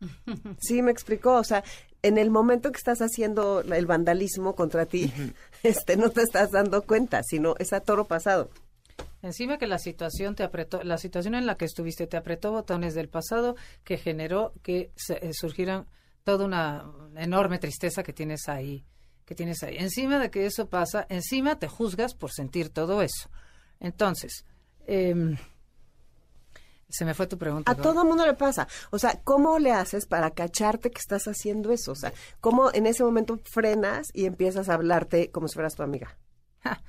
[0.60, 1.64] Sí, me explicó, o sea,
[2.02, 5.12] en el momento que estás haciendo el vandalismo contra ti,
[5.64, 8.50] este, no te estás dando cuenta, sino es a toro pasado.
[9.22, 12.94] Encima que la situación te apretó, la situación en la que estuviste te apretó botones
[12.94, 15.88] del pasado que generó que se, eh, surgieran
[16.28, 16.84] toda una
[17.16, 18.84] enorme tristeza que tienes ahí,
[19.24, 19.78] que tienes ahí.
[19.78, 23.30] Encima de que eso pasa, encima te juzgas por sentir todo eso.
[23.80, 24.44] Entonces,
[24.86, 25.38] em,
[26.86, 27.72] se me fue tu pregunta.
[27.72, 27.82] A ¿no?
[27.82, 28.68] todo mundo le pasa.
[28.90, 31.92] O sea, ¿cómo le haces para cacharte que estás haciendo eso?
[31.92, 32.12] O sea,
[32.42, 36.18] ¿cómo en ese momento frenas y empiezas a hablarte como si fueras tu amiga?
[36.62, 36.82] Ja,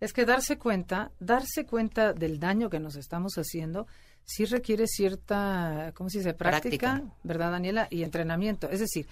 [0.00, 3.86] Es que darse cuenta, darse cuenta del daño que nos estamos haciendo,
[4.24, 6.34] sí requiere cierta, ¿cómo se dice?
[6.34, 7.16] Práctica, Práctica.
[7.22, 7.88] ¿verdad, Daniela?
[7.90, 8.68] Y entrenamiento.
[8.70, 9.06] Es decir,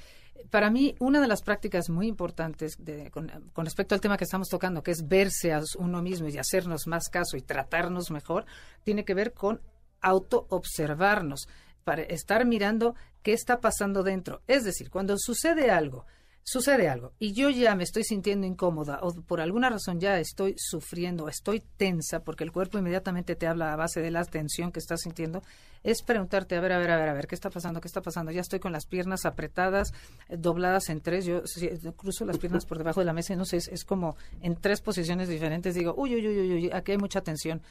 [0.51, 4.25] para mí, una de las prácticas muy importantes de- con, con respecto al tema que
[4.25, 8.47] estamos tocando, que es verse a uno mismo y hacernos más caso y tratarnos mejor,
[8.85, 9.61] tiene que ver con
[10.01, 11.49] auto-observarnos,
[11.85, 14.43] para estar mirando qué está pasando dentro.
[14.47, 16.07] Es decir, cuando sucede algo,
[16.43, 20.55] sucede algo y yo ya me estoy sintiendo incómoda o por alguna razón ya estoy
[20.57, 24.81] sufriendo, estoy tensa porque el cuerpo inmediatamente te habla a base de la tensión que
[24.81, 25.43] estás sintiendo,
[25.85, 27.81] es preguntarte, a ver, a ver, a ver, a ver, ¿qué está pasando?
[27.81, 28.33] ¿Qué está pasando?
[28.33, 29.93] Ya estoy con las piernas apretadas,
[30.29, 33.45] dobladas en tres, yo si- cruzo las piernas por debajo de la mesa y no
[33.45, 36.93] sé, es, es como en tres posiciones diferentes, digo, uy, uy, uy, uy, uy, aquí
[36.93, 37.63] hay mucha tensión.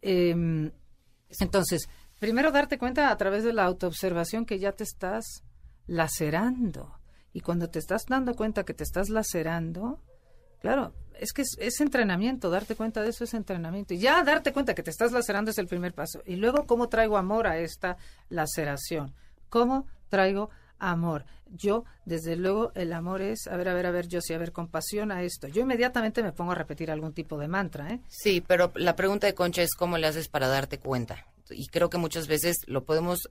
[0.00, 0.70] Em,
[1.40, 1.88] entonces,
[2.20, 5.42] primero darte cuenta a través de la autoobservación que ya te estás
[5.86, 6.97] lacerando.
[7.32, 10.02] Y cuando te estás dando cuenta que te estás lacerando,
[10.60, 13.94] claro, es que es, es entrenamiento, darte cuenta de eso es entrenamiento.
[13.94, 16.22] Y ya darte cuenta que te estás lacerando es el primer paso.
[16.26, 17.96] Y luego, ¿cómo traigo amor a esta
[18.28, 19.14] laceración?
[19.48, 21.24] ¿Cómo traigo amor?
[21.50, 24.38] Yo, desde luego, el amor es, a ver, a ver, a ver, yo sí, a
[24.38, 25.48] ver, compasión a esto.
[25.48, 28.00] Yo inmediatamente me pongo a repetir algún tipo de mantra, ¿eh?
[28.08, 31.26] Sí, pero la pregunta de Concha es cómo le haces para darte cuenta.
[31.50, 33.30] Y creo que muchas veces lo podemos,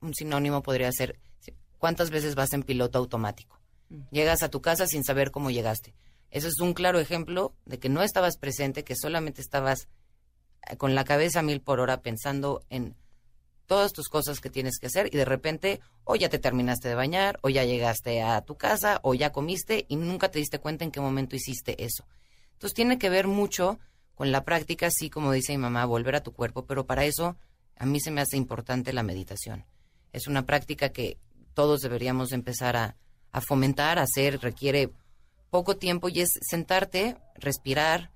[0.00, 1.20] un sinónimo podría ser,
[1.84, 3.60] ¿cuántas veces vas en piloto automático?
[4.10, 5.94] Llegas a tu casa sin saber cómo llegaste.
[6.30, 9.86] Eso es un claro ejemplo de que no estabas presente, que solamente estabas
[10.66, 12.96] eh, con la cabeza a mil por hora pensando en
[13.66, 16.94] todas tus cosas que tienes que hacer y de repente o ya te terminaste de
[16.94, 20.84] bañar o ya llegaste a tu casa o ya comiste y nunca te diste cuenta
[20.84, 22.06] en qué momento hiciste eso.
[22.54, 23.78] Entonces tiene que ver mucho
[24.14, 27.36] con la práctica, así como dice mi mamá, volver a tu cuerpo, pero para eso
[27.76, 29.66] a mí se me hace importante la meditación.
[30.14, 31.18] Es una práctica que
[31.54, 32.96] todos deberíamos empezar a,
[33.32, 34.92] a fomentar, a hacer, requiere
[35.50, 38.10] poco tiempo y es sentarte, respirar,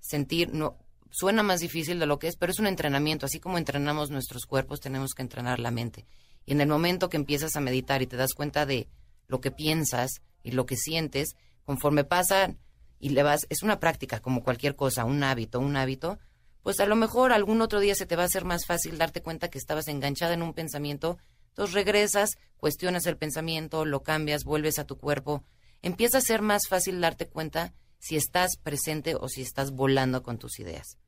[0.00, 0.78] sentir, no,
[1.10, 4.46] suena más difícil de lo que es, pero es un entrenamiento, así como entrenamos nuestros
[4.46, 6.06] cuerpos, tenemos que entrenar la mente.
[6.46, 8.88] Y en el momento que empiezas a meditar y te das cuenta de
[9.28, 12.54] lo que piensas y lo que sientes, conforme pasa
[12.98, 16.18] y le vas, es una práctica como cualquier cosa, un hábito, un hábito,
[16.62, 19.22] pues a lo mejor algún otro día se te va a hacer más fácil darte
[19.22, 21.18] cuenta que estabas enganchada en un pensamiento,
[21.50, 25.44] entonces regresas, cuestionas el pensamiento, lo cambias, vuelves a tu cuerpo,
[25.82, 30.38] empieza a ser más fácil darte cuenta si estás presente o si estás volando con
[30.38, 30.98] tus ideas.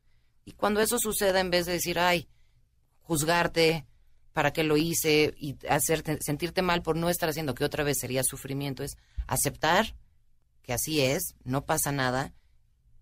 [0.45, 2.27] Y cuando eso suceda, en vez de decir, ay,
[3.01, 3.85] juzgarte,
[4.33, 7.97] para qué lo hice y hacerte sentirte mal por no estar haciendo, que otra vez
[7.99, 9.95] sería sufrimiento, es aceptar
[10.63, 12.33] que así es, no pasa nada,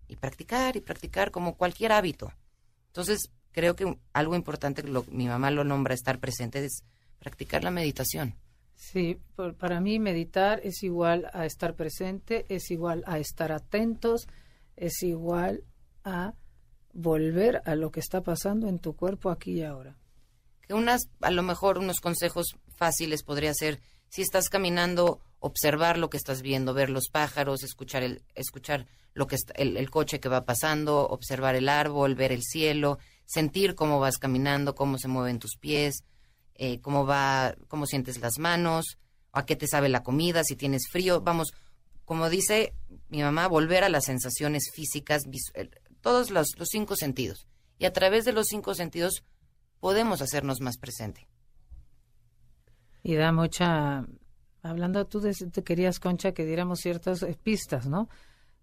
[0.08, 2.32] y practicar y practicar como cualquier hábito.
[2.88, 6.84] Entonces, creo que algo importante, lo, mi mamá lo nombra estar presente, es
[7.22, 8.34] practicar la meditación.
[8.74, 14.26] Sí, por- para mí meditar es igual a estar presente, es igual a estar atentos,
[14.76, 15.62] es igual
[16.04, 16.34] a
[16.92, 19.96] volver a lo que está pasando en tu cuerpo aquí y ahora.
[20.66, 26.08] que unas, a lo mejor unos consejos fáciles podría ser, si estás caminando, observar lo
[26.08, 30.20] que estás viendo, ver los pájaros, escuchar el, escuchar lo que está- el, el coche
[30.20, 35.08] que va pasando, observar el árbol, ver el cielo, sentir cómo vas caminando, cómo se
[35.08, 36.04] mueven tus pies,
[36.64, 38.96] eh, cómo va, cómo sientes las manos,
[39.32, 41.52] a qué te sabe la comida, si tienes frío, vamos,
[42.04, 42.72] como dice
[43.08, 45.22] mi mamá, volver a las sensaciones físicas,
[45.54, 47.48] el- todos los, cinco sentidos.
[47.78, 49.24] Y a través de los cinco sentidos
[49.80, 51.26] podemos hacernos más presente.
[53.02, 54.06] Y da mucha...
[54.62, 58.08] Hablando tú de, te querías, Concha, que diéramos ciertas eh, pistas, ¿no?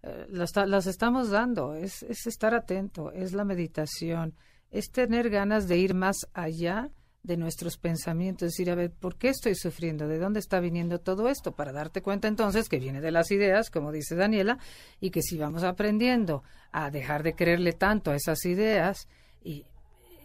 [0.02, 4.34] Eh, las, ta- las estamos dando, es estar atento, es la meditación,
[4.70, 6.88] es tener ganas de ir más allá
[7.22, 10.08] de nuestros pensamientos, decir, a ver, ¿por qué estoy sufriendo?
[10.08, 11.52] ¿De dónde está viniendo todo esto?
[11.52, 14.58] Para darte cuenta entonces que viene de las ideas, como dice Daniela,
[15.00, 16.42] y que si vamos aprendiendo
[16.72, 19.06] a dejar de creerle tanto a esas ideas
[19.42, 19.66] y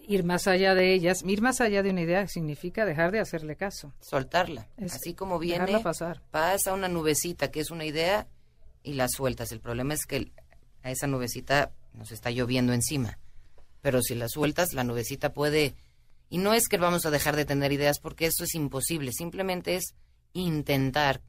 [0.08, 3.56] ir más allá de ellas, ir más allá de una idea significa dejar de hacerle
[3.56, 3.94] caso.
[4.00, 4.68] Soltarla.
[4.78, 6.22] Es Así como viene, pasar.
[6.32, 8.28] pasa una nubecita que es una idea
[8.84, 9.52] y la sueltas.
[9.52, 10.32] El problema es que
[10.84, 13.18] a esa nubecita nos está lloviendo encima.
[13.82, 15.76] Pero si la sueltas, la nubecita puede...
[16.30, 19.12] Y no es que vamos a dejar de tener ideas porque eso es imposible.
[19.12, 19.94] Simplemente es
[20.34, 21.22] intentar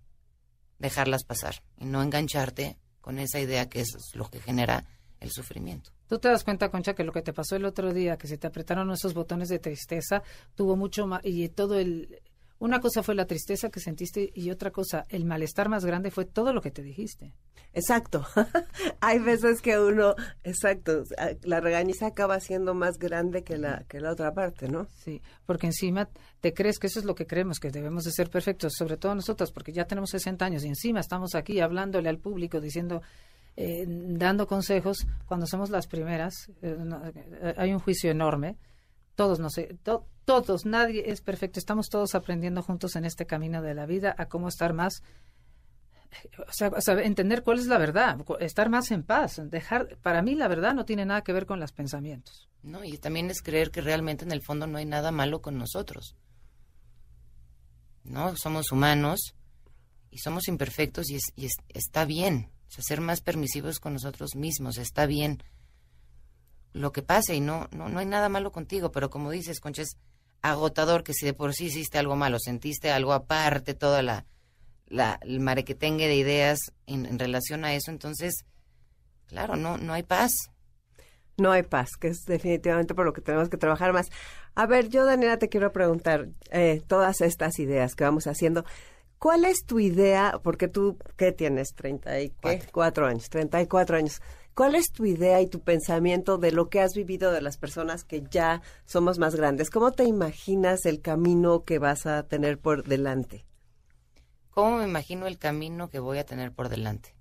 [0.78, 4.84] dejarlas pasar y no engancharte con esa idea que es lo que genera
[5.20, 5.92] el sufrimiento.
[6.08, 8.38] Tú te das cuenta, Concha, que lo que te pasó el otro día, que se
[8.38, 10.22] te apretaron esos botones de tristeza,
[10.54, 12.22] tuvo mucho más, y todo el...
[12.58, 16.24] Una cosa fue la tristeza que sentiste y otra cosa, el malestar más grande fue
[16.24, 17.34] todo lo que te dijiste.
[17.74, 18.24] Exacto.
[19.00, 21.04] Hay veces que uno, exacto,
[21.42, 24.88] la regañiza acaba siendo más grande que la, que la otra parte, ¿no?
[25.04, 26.08] Sí, porque encima
[26.40, 29.14] te crees que eso es lo que creemos, que debemos de ser perfectos, sobre todo
[29.14, 33.02] nosotros, porque ya tenemos 60 años y encima estamos aquí hablándole al público, diciendo,
[33.58, 38.56] eh, dando consejos, cuando somos las primeras, eh, no, eh, hay un juicio enorme.
[39.16, 41.58] Todos, no sé, to- todos, nadie es perfecto.
[41.58, 45.02] Estamos todos aprendiendo juntos en este camino de la vida a cómo estar más,
[46.48, 49.40] o sea, entender cuál es la verdad, estar más en paz.
[49.44, 52.48] Dejar, para mí la verdad no tiene nada que ver con los pensamientos.
[52.62, 52.84] ¿no?
[52.84, 56.14] Y también es creer que realmente en el fondo no hay nada malo con nosotros.
[58.04, 58.36] ¿No?
[58.36, 59.34] Somos humanos
[60.10, 62.50] y somos imperfectos y, y es- está bien.
[62.68, 65.42] O sea, ser más permisivos con nosotros mismos, está bien.
[66.76, 69.80] Lo que pase y no, no, no hay nada malo contigo, pero como dices, Concha,
[69.80, 69.96] es
[70.42, 74.26] agotador que si de por sí hiciste algo malo, sentiste algo aparte, toda la,
[74.86, 78.44] la el marequetengue de ideas en, en relación a eso, entonces,
[79.26, 80.30] claro, no, no hay paz.
[81.38, 84.08] No hay paz, que es definitivamente por lo que tenemos que trabajar más.
[84.54, 88.66] A ver, yo, Daniela, te quiero preguntar, eh, todas estas ideas que vamos haciendo,
[89.18, 90.40] ¿cuál es tu idea?
[90.42, 91.74] Porque tú, ¿qué tienes?
[91.74, 92.62] ¿Treinta y qué?
[92.70, 94.20] Cuatro años, treinta y cuatro años.
[94.56, 98.04] ¿Cuál es tu idea y tu pensamiento de lo que has vivido de las personas
[98.04, 99.68] que ya somos más grandes?
[99.68, 103.44] ¿Cómo te imaginas el camino que vas a tener por delante?
[104.48, 107.14] ¿Cómo me imagino el camino que voy a tener por delante?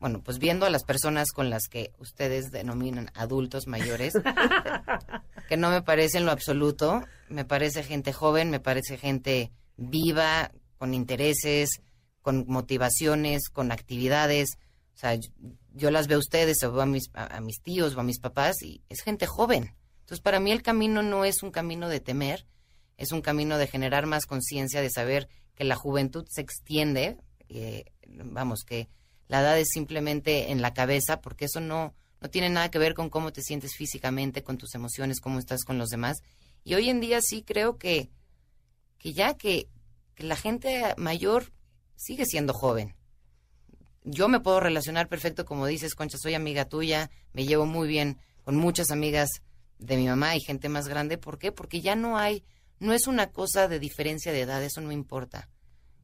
[0.00, 4.14] Bueno, pues viendo a las personas con las que ustedes denominan adultos mayores,
[5.48, 10.50] que no me parece en lo absoluto, me parece gente joven, me parece gente viva,
[10.76, 11.68] con intereses,
[12.20, 14.58] con motivaciones, con actividades.
[14.94, 15.30] O sea, yo,
[15.72, 18.20] yo las veo a ustedes, o veo a mis, a, mis tíos o a mis
[18.20, 19.74] papás, y es gente joven.
[20.00, 22.46] Entonces, para mí el camino no es un camino de temer,
[22.96, 27.18] es un camino de generar más conciencia, de saber que la juventud se extiende,
[27.48, 28.88] eh, vamos, que
[29.28, 32.94] la edad es simplemente en la cabeza, porque eso no, no tiene nada que ver
[32.94, 36.18] con cómo te sientes físicamente, con tus emociones, cómo estás con los demás.
[36.62, 38.10] Y hoy en día sí creo que,
[38.98, 39.68] que ya que,
[40.14, 41.52] que la gente mayor
[41.96, 42.94] sigue siendo joven.
[44.04, 48.18] Yo me puedo relacionar perfecto, como dices, Concha, soy amiga tuya, me llevo muy bien
[48.42, 49.30] con muchas amigas
[49.78, 51.16] de mi mamá y gente más grande.
[51.16, 51.52] ¿Por qué?
[51.52, 52.44] Porque ya no hay,
[52.78, 55.48] no es una cosa de diferencia de edad, eso no importa.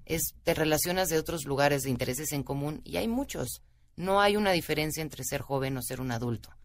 [0.06, 3.62] Es, te relacionas de otros lugares de intereses en común y hay muchos.
[3.96, 6.56] No hay una diferencia entre ser joven o ser un adulto.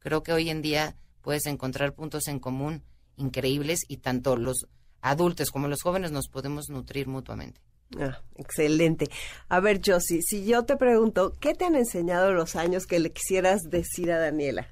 [0.00, 2.82] Creo que hoy en día puedes encontrar puntos en común
[3.16, 4.66] increíbles y tanto los
[5.02, 7.60] adultos como los jóvenes nos podemos nutrir mutuamente.
[7.98, 9.08] Ah, excelente.
[9.48, 13.12] A ver, Josie, si yo te pregunto, ¿qué te han enseñado los años que le
[13.12, 14.68] quisieras decir a Daniela?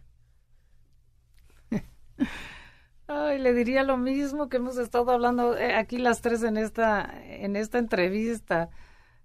[3.06, 7.10] Ay, le diría lo mismo que hemos estado hablando eh, aquí las tres en esta,
[7.24, 8.68] en esta entrevista,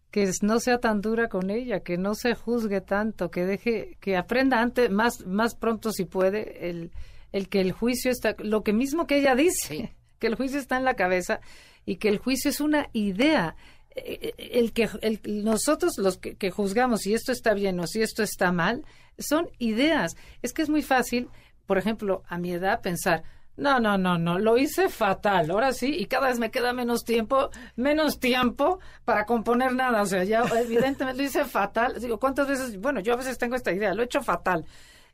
[0.09, 4.15] que no sea tan dura con ella, que no se juzgue tanto, que deje, que
[4.15, 6.91] aprenda antes, más, más pronto si puede, el,
[7.33, 9.89] el que el juicio está, lo que mismo que ella dice, Sí.
[10.19, 11.41] que el juicio está en la cabeza
[11.85, 13.57] y que el juicio es una idea.
[13.95, 14.89] Eh, El que
[15.25, 18.83] nosotros los que, que juzgamos si esto está bien o si esto está mal
[19.17, 20.15] son ideas.
[20.41, 21.29] Es que es muy fácil,
[21.65, 23.23] por ejemplo, a mi edad pensar,
[23.55, 27.03] no, no, no, no, lo hice fatal, ahora sí, y cada vez me queda menos
[27.03, 31.99] tiempo, menos tiempo para componer nada, o sea, ya evidentemente lo hice fatal.
[31.99, 32.79] Digo, ¿cuántas veces?
[32.79, 34.65] Bueno, yo a veces tengo esta idea, lo he hecho fatal.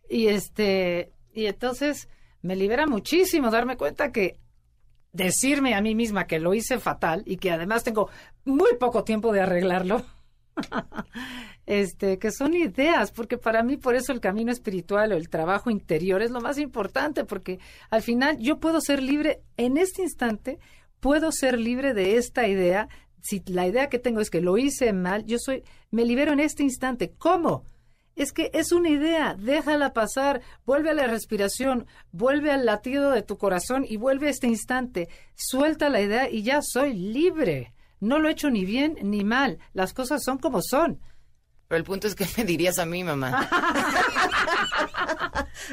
[0.09, 2.07] Y este, y entonces
[2.41, 4.39] me libera muchísimo darme cuenta que
[5.11, 8.09] decirme a mí misma que lo hice fatal y que además tengo
[8.45, 10.03] muy poco tiempo de arreglarlo.
[11.65, 15.69] este, que son ideas, porque para mí por eso el camino espiritual o el trabajo
[15.69, 20.59] interior es lo más importante, porque al final yo puedo ser libre en este instante,
[20.99, 22.89] puedo ser libre de esta idea.
[23.21, 26.39] Si la idea que tengo es que lo hice mal, yo soy, me libero en
[26.39, 27.13] este instante.
[27.17, 27.63] ¿Cómo?
[28.19, 33.21] Es que es una idea, déjala pasar, vuelve a la respiración, vuelve al latido de
[33.21, 35.07] tu corazón y vuelve a este instante.
[35.35, 37.73] Suelta la idea y ya soy libre.
[38.01, 39.59] No lo he hecho ni bien ni mal.
[39.71, 40.99] Las cosas son como son.
[41.69, 43.47] Pero el punto es que me dirías a mí, mamá.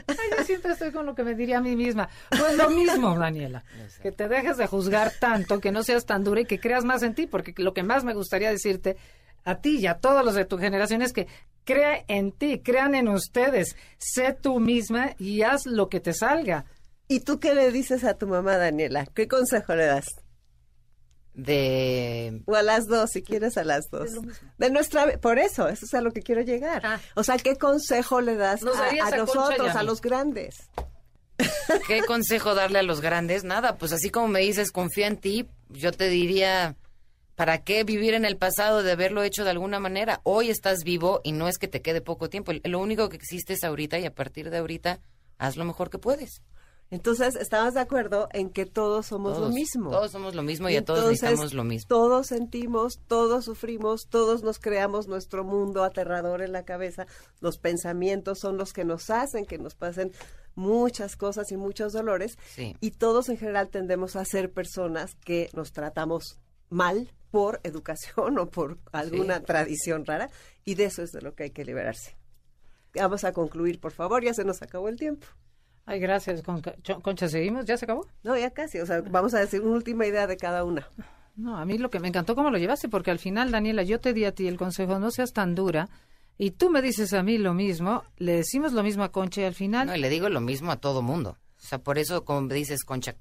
[0.06, 2.08] Ay, yo siempre estoy con lo que me diría a mí misma.
[2.28, 3.64] Pues lo mismo, Daniela.
[4.00, 7.02] Que te dejes de juzgar tanto, que no seas tan dura y que creas más
[7.02, 8.96] en ti, porque lo que más me gustaría decirte
[9.44, 11.26] a ti y a todos los de tu generación es que
[11.66, 16.64] crea en ti, crean en ustedes, sé tú misma y haz lo que te salga.
[17.08, 19.06] ¿Y tú qué le dices a tu mamá, Daniela?
[19.14, 20.06] ¿Qué consejo le das?
[21.34, 24.10] De O a las dos, si quieres a las dos.
[24.56, 26.80] De nuestra, por eso, eso es a lo que quiero llegar.
[26.84, 27.00] Ah.
[27.14, 30.70] O sea, ¿qué consejo le das Nos a, nosotros, a los grandes?
[31.86, 33.44] ¿Qué consejo darle a los grandes?
[33.44, 36.76] Nada, pues así como me dices, confía en ti, yo te diría,
[37.36, 40.20] ¿para qué vivir en el pasado de haberlo hecho de alguna manera?
[40.24, 42.52] Hoy estás vivo y no es que te quede poco tiempo.
[42.64, 45.00] Lo único que existe es ahorita y a partir de ahorita
[45.38, 46.42] haz lo mejor que puedes.
[46.88, 49.90] Entonces, estamos de acuerdo en que todos somos lo mismo.
[49.90, 51.88] Todos somos lo mismo y a todos Entonces, necesitamos lo mismo.
[51.88, 57.06] Todos sentimos, todos sufrimos, todos nos creamos nuestro mundo aterrador en la cabeza.
[57.40, 60.12] Los pensamientos son los que nos hacen que nos pasen
[60.54, 62.38] muchas cosas y muchos dolores.
[62.54, 62.76] Sí.
[62.80, 66.38] Y todos en general tendemos a ser personas que nos tratamos
[66.70, 69.44] mal por educación o por alguna Sí.
[69.44, 70.30] tradición rara.
[70.64, 72.16] Y de eso es de lo que hay que liberarse.
[72.94, 75.26] Vamos a concluir, por favor, ya se nos acabó el tiempo.
[75.84, 77.64] Ay, gracias, Concha, ¿seguimos?
[77.66, 78.06] ¿Ya se acabó?
[78.24, 78.80] No, ya casi.
[78.80, 80.88] O sea, vamos a decir una última idea de cada una.
[81.36, 84.00] No, a mí lo que me encantó cómo lo llevaste, porque al final, Daniela, yo
[84.00, 85.88] te di a ti el consejo, no seas tan dura,
[86.38, 89.44] y tú me dices a mí lo mismo, le decimos lo mismo a Concha, y
[89.44, 91.36] al final, No, y le digo lo mismo a todo mundo.
[91.58, 93.14] O sea, por eso, como dices, Concha,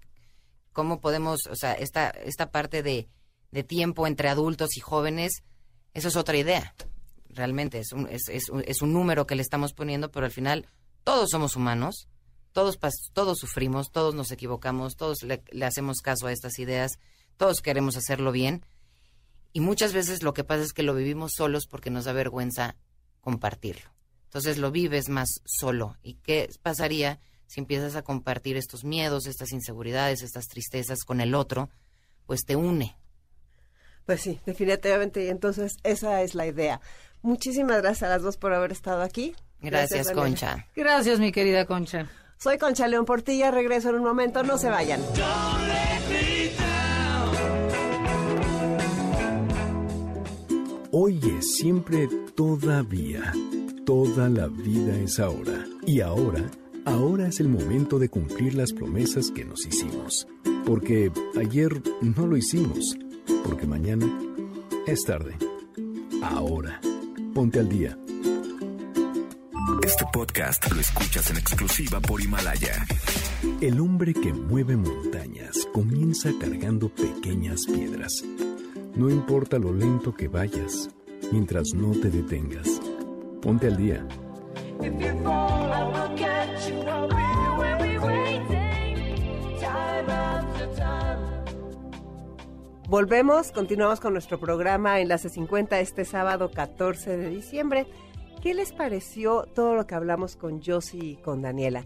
[0.71, 3.09] ¿cómo podemos, o sea, esta, esta parte de,
[3.51, 5.43] de tiempo entre adultos y jóvenes,
[5.93, 6.75] eso es otra idea.
[7.29, 8.49] Realmente es un, es, es
[8.81, 10.67] un- número que le estamos poniendo, pero al final
[11.03, 12.07] todos somos humanos,
[12.53, 12.77] todos,
[13.13, 16.99] todos sufrimos, todos nos equivocamos, todos le, le hacemos caso a estas ideas,
[17.37, 18.65] todos queremos hacerlo bien.
[19.51, 22.75] Y muchas veces lo que pasa es que lo vivimos solos porque nos da vergüenza
[23.21, 23.89] compartirlo.
[24.25, 25.97] Entonces lo vives más solo.
[26.03, 31.35] ¿Y qué pasaría si empiezas a compartir estos miedos, estas inseguridades, estas tristezas con el
[31.35, 31.69] otro?
[32.25, 32.97] Pues te une.
[34.05, 35.23] Pues sí, definitivamente.
[35.23, 36.81] Y entonces esa es la idea.
[37.21, 39.35] Muchísimas gracias a las dos por haber estado aquí.
[39.61, 40.27] Gracias, Daniela.
[40.27, 40.67] Concha.
[40.75, 42.09] gracias, mi querida Concha.
[42.37, 45.01] Soy Concha León Portilla, regreso en un momento, no se vayan.
[50.91, 53.33] Hoy es siempre todavía.
[53.85, 55.65] Toda la vida es ahora.
[55.85, 56.49] Y ahora,
[56.85, 60.27] ahora es el momento de cumplir las promesas que nos hicimos.
[60.65, 62.95] Porque ayer no lo hicimos.
[63.45, 64.05] Porque mañana
[64.87, 65.35] es tarde.
[66.23, 66.81] Ahora.
[67.33, 67.97] Ponte al día.
[69.83, 72.85] Este podcast lo escuchas en exclusiva por Himalaya.
[73.61, 78.23] El hombre que mueve montañas comienza cargando pequeñas piedras.
[78.95, 80.89] No importa lo lento que vayas,
[81.31, 82.81] mientras no te detengas.
[83.41, 84.07] Ponte al día.
[84.81, 86.84] If you fall, I will catch you.
[92.87, 97.87] Volvemos, continuamos con nuestro programa Enlace 50 este sábado 14 de diciembre.
[98.43, 101.83] ¿Qué les pareció todo lo que hablamos con Josie y con Daniela?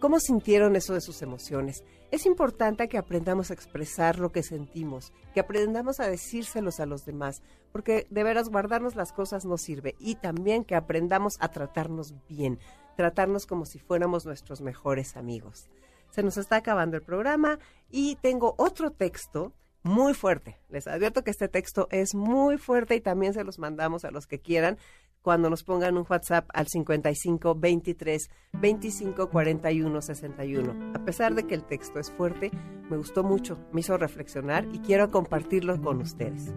[0.00, 1.84] ¿Cómo sintieron eso de sus emociones?
[2.10, 7.04] Es importante que aprendamos a expresar lo que sentimos, que aprendamos a decírselos a los
[7.04, 12.12] demás, porque de veras guardarnos las cosas no sirve y también que aprendamos a tratarnos
[12.28, 12.58] bien,
[12.96, 15.70] tratarnos como si fuéramos nuestros mejores amigos.
[16.10, 19.52] Se nos está acabando el programa y tengo otro texto
[19.82, 20.58] muy fuerte.
[20.68, 24.26] Les advierto que este texto es muy fuerte y también se los mandamos a los
[24.26, 24.78] que quieran
[25.22, 30.92] cuando nos pongan un WhatsApp al 55 23 25 41 61.
[30.94, 32.50] A pesar de que el texto es fuerte,
[32.88, 36.52] me gustó mucho, me hizo reflexionar y quiero compartirlo con ustedes.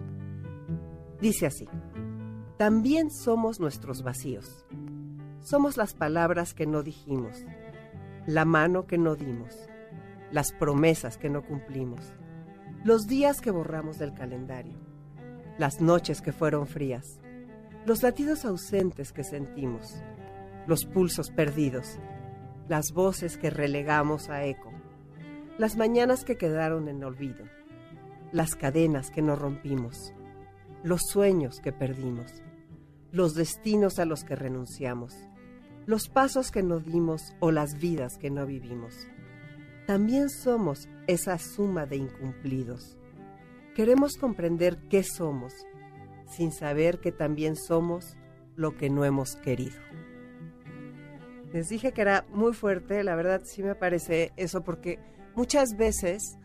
[1.20, 1.68] Dice así:
[2.56, 4.64] También somos nuestros vacíos.
[5.40, 7.44] Somos las palabras que no dijimos,
[8.26, 9.68] la mano que no dimos,
[10.30, 12.14] las promesas que no cumplimos,
[12.84, 14.76] los días que borramos del calendario,
[15.56, 17.18] las noches que fueron frías,
[17.86, 20.02] los latidos ausentes que sentimos,
[20.66, 21.98] los pulsos perdidos,
[22.68, 24.70] las voces que relegamos a eco,
[25.56, 27.46] las mañanas que quedaron en olvido,
[28.32, 30.12] las cadenas que no rompimos,
[30.82, 32.42] los sueños que perdimos,
[33.12, 35.16] los destinos a los que renunciamos,
[35.86, 39.08] los pasos que no dimos o las vidas que no vivimos.
[39.86, 42.96] También somos esa suma de incumplidos.
[43.74, 45.52] Queremos comprender qué somos,
[46.28, 48.16] sin saber que también somos
[48.56, 49.76] lo que no hemos querido.
[51.52, 54.98] Les dije que era muy fuerte, la verdad sí me parece eso, porque
[55.34, 56.38] muchas veces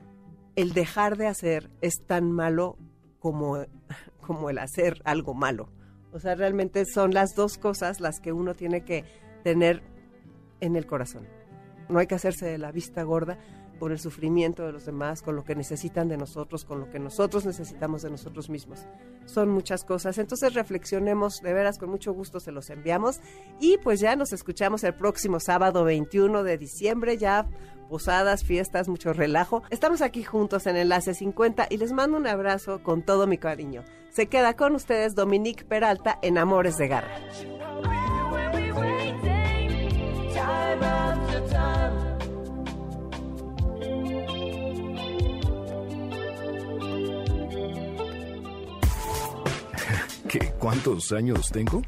[0.55, 2.77] el dejar de hacer es tan malo
[3.19, 3.65] como,
[4.25, 5.69] como el hacer algo malo.
[6.11, 9.05] O sea, realmente son las dos cosas las que uno tiene que
[9.43, 9.81] tener
[10.59, 11.27] en el corazón.
[11.87, 13.39] No hay que hacerse de la vista gorda
[13.79, 16.99] por el sufrimiento de los demás, con lo que necesitan de nosotros, con lo que
[16.99, 18.85] nosotros necesitamos de nosotros mismos.
[19.25, 20.17] Son muchas cosas.
[20.17, 23.21] Entonces reflexionemos, de veras, con mucho gusto se los enviamos.
[23.59, 27.47] Y pues ya nos escuchamos el próximo sábado 21 de diciembre, ya
[27.89, 29.63] posadas, fiestas, mucho relajo.
[29.69, 33.83] Estamos aquí juntos en Enlace 50 y les mando un abrazo con todo mi cariño.
[34.11, 37.19] Se queda con ustedes Dominique Peralta en Amores de Garra.
[50.29, 50.53] ¿Qué?
[50.59, 51.81] ¿Cuántos años tengo?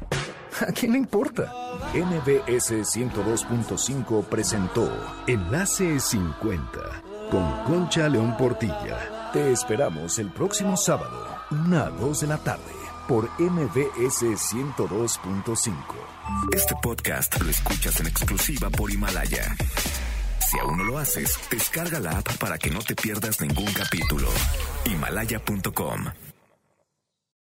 [0.66, 1.52] ¿A quién le importa?
[1.94, 4.90] NBS 102.5 presentó
[5.28, 9.30] Enlace 50 con Concha León Portilla.
[9.32, 12.72] Te esperamos el próximo sábado, 1 a 2 de la tarde,
[13.06, 15.72] por MBS 102.5.
[16.52, 19.54] Este podcast lo escuchas en exclusiva por Himalaya.
[20.50, 24.28] Si aún no lo haces, descarga la app para que no te pierdas ningún capítulo.
[24.84, 26.31] Himalaya.com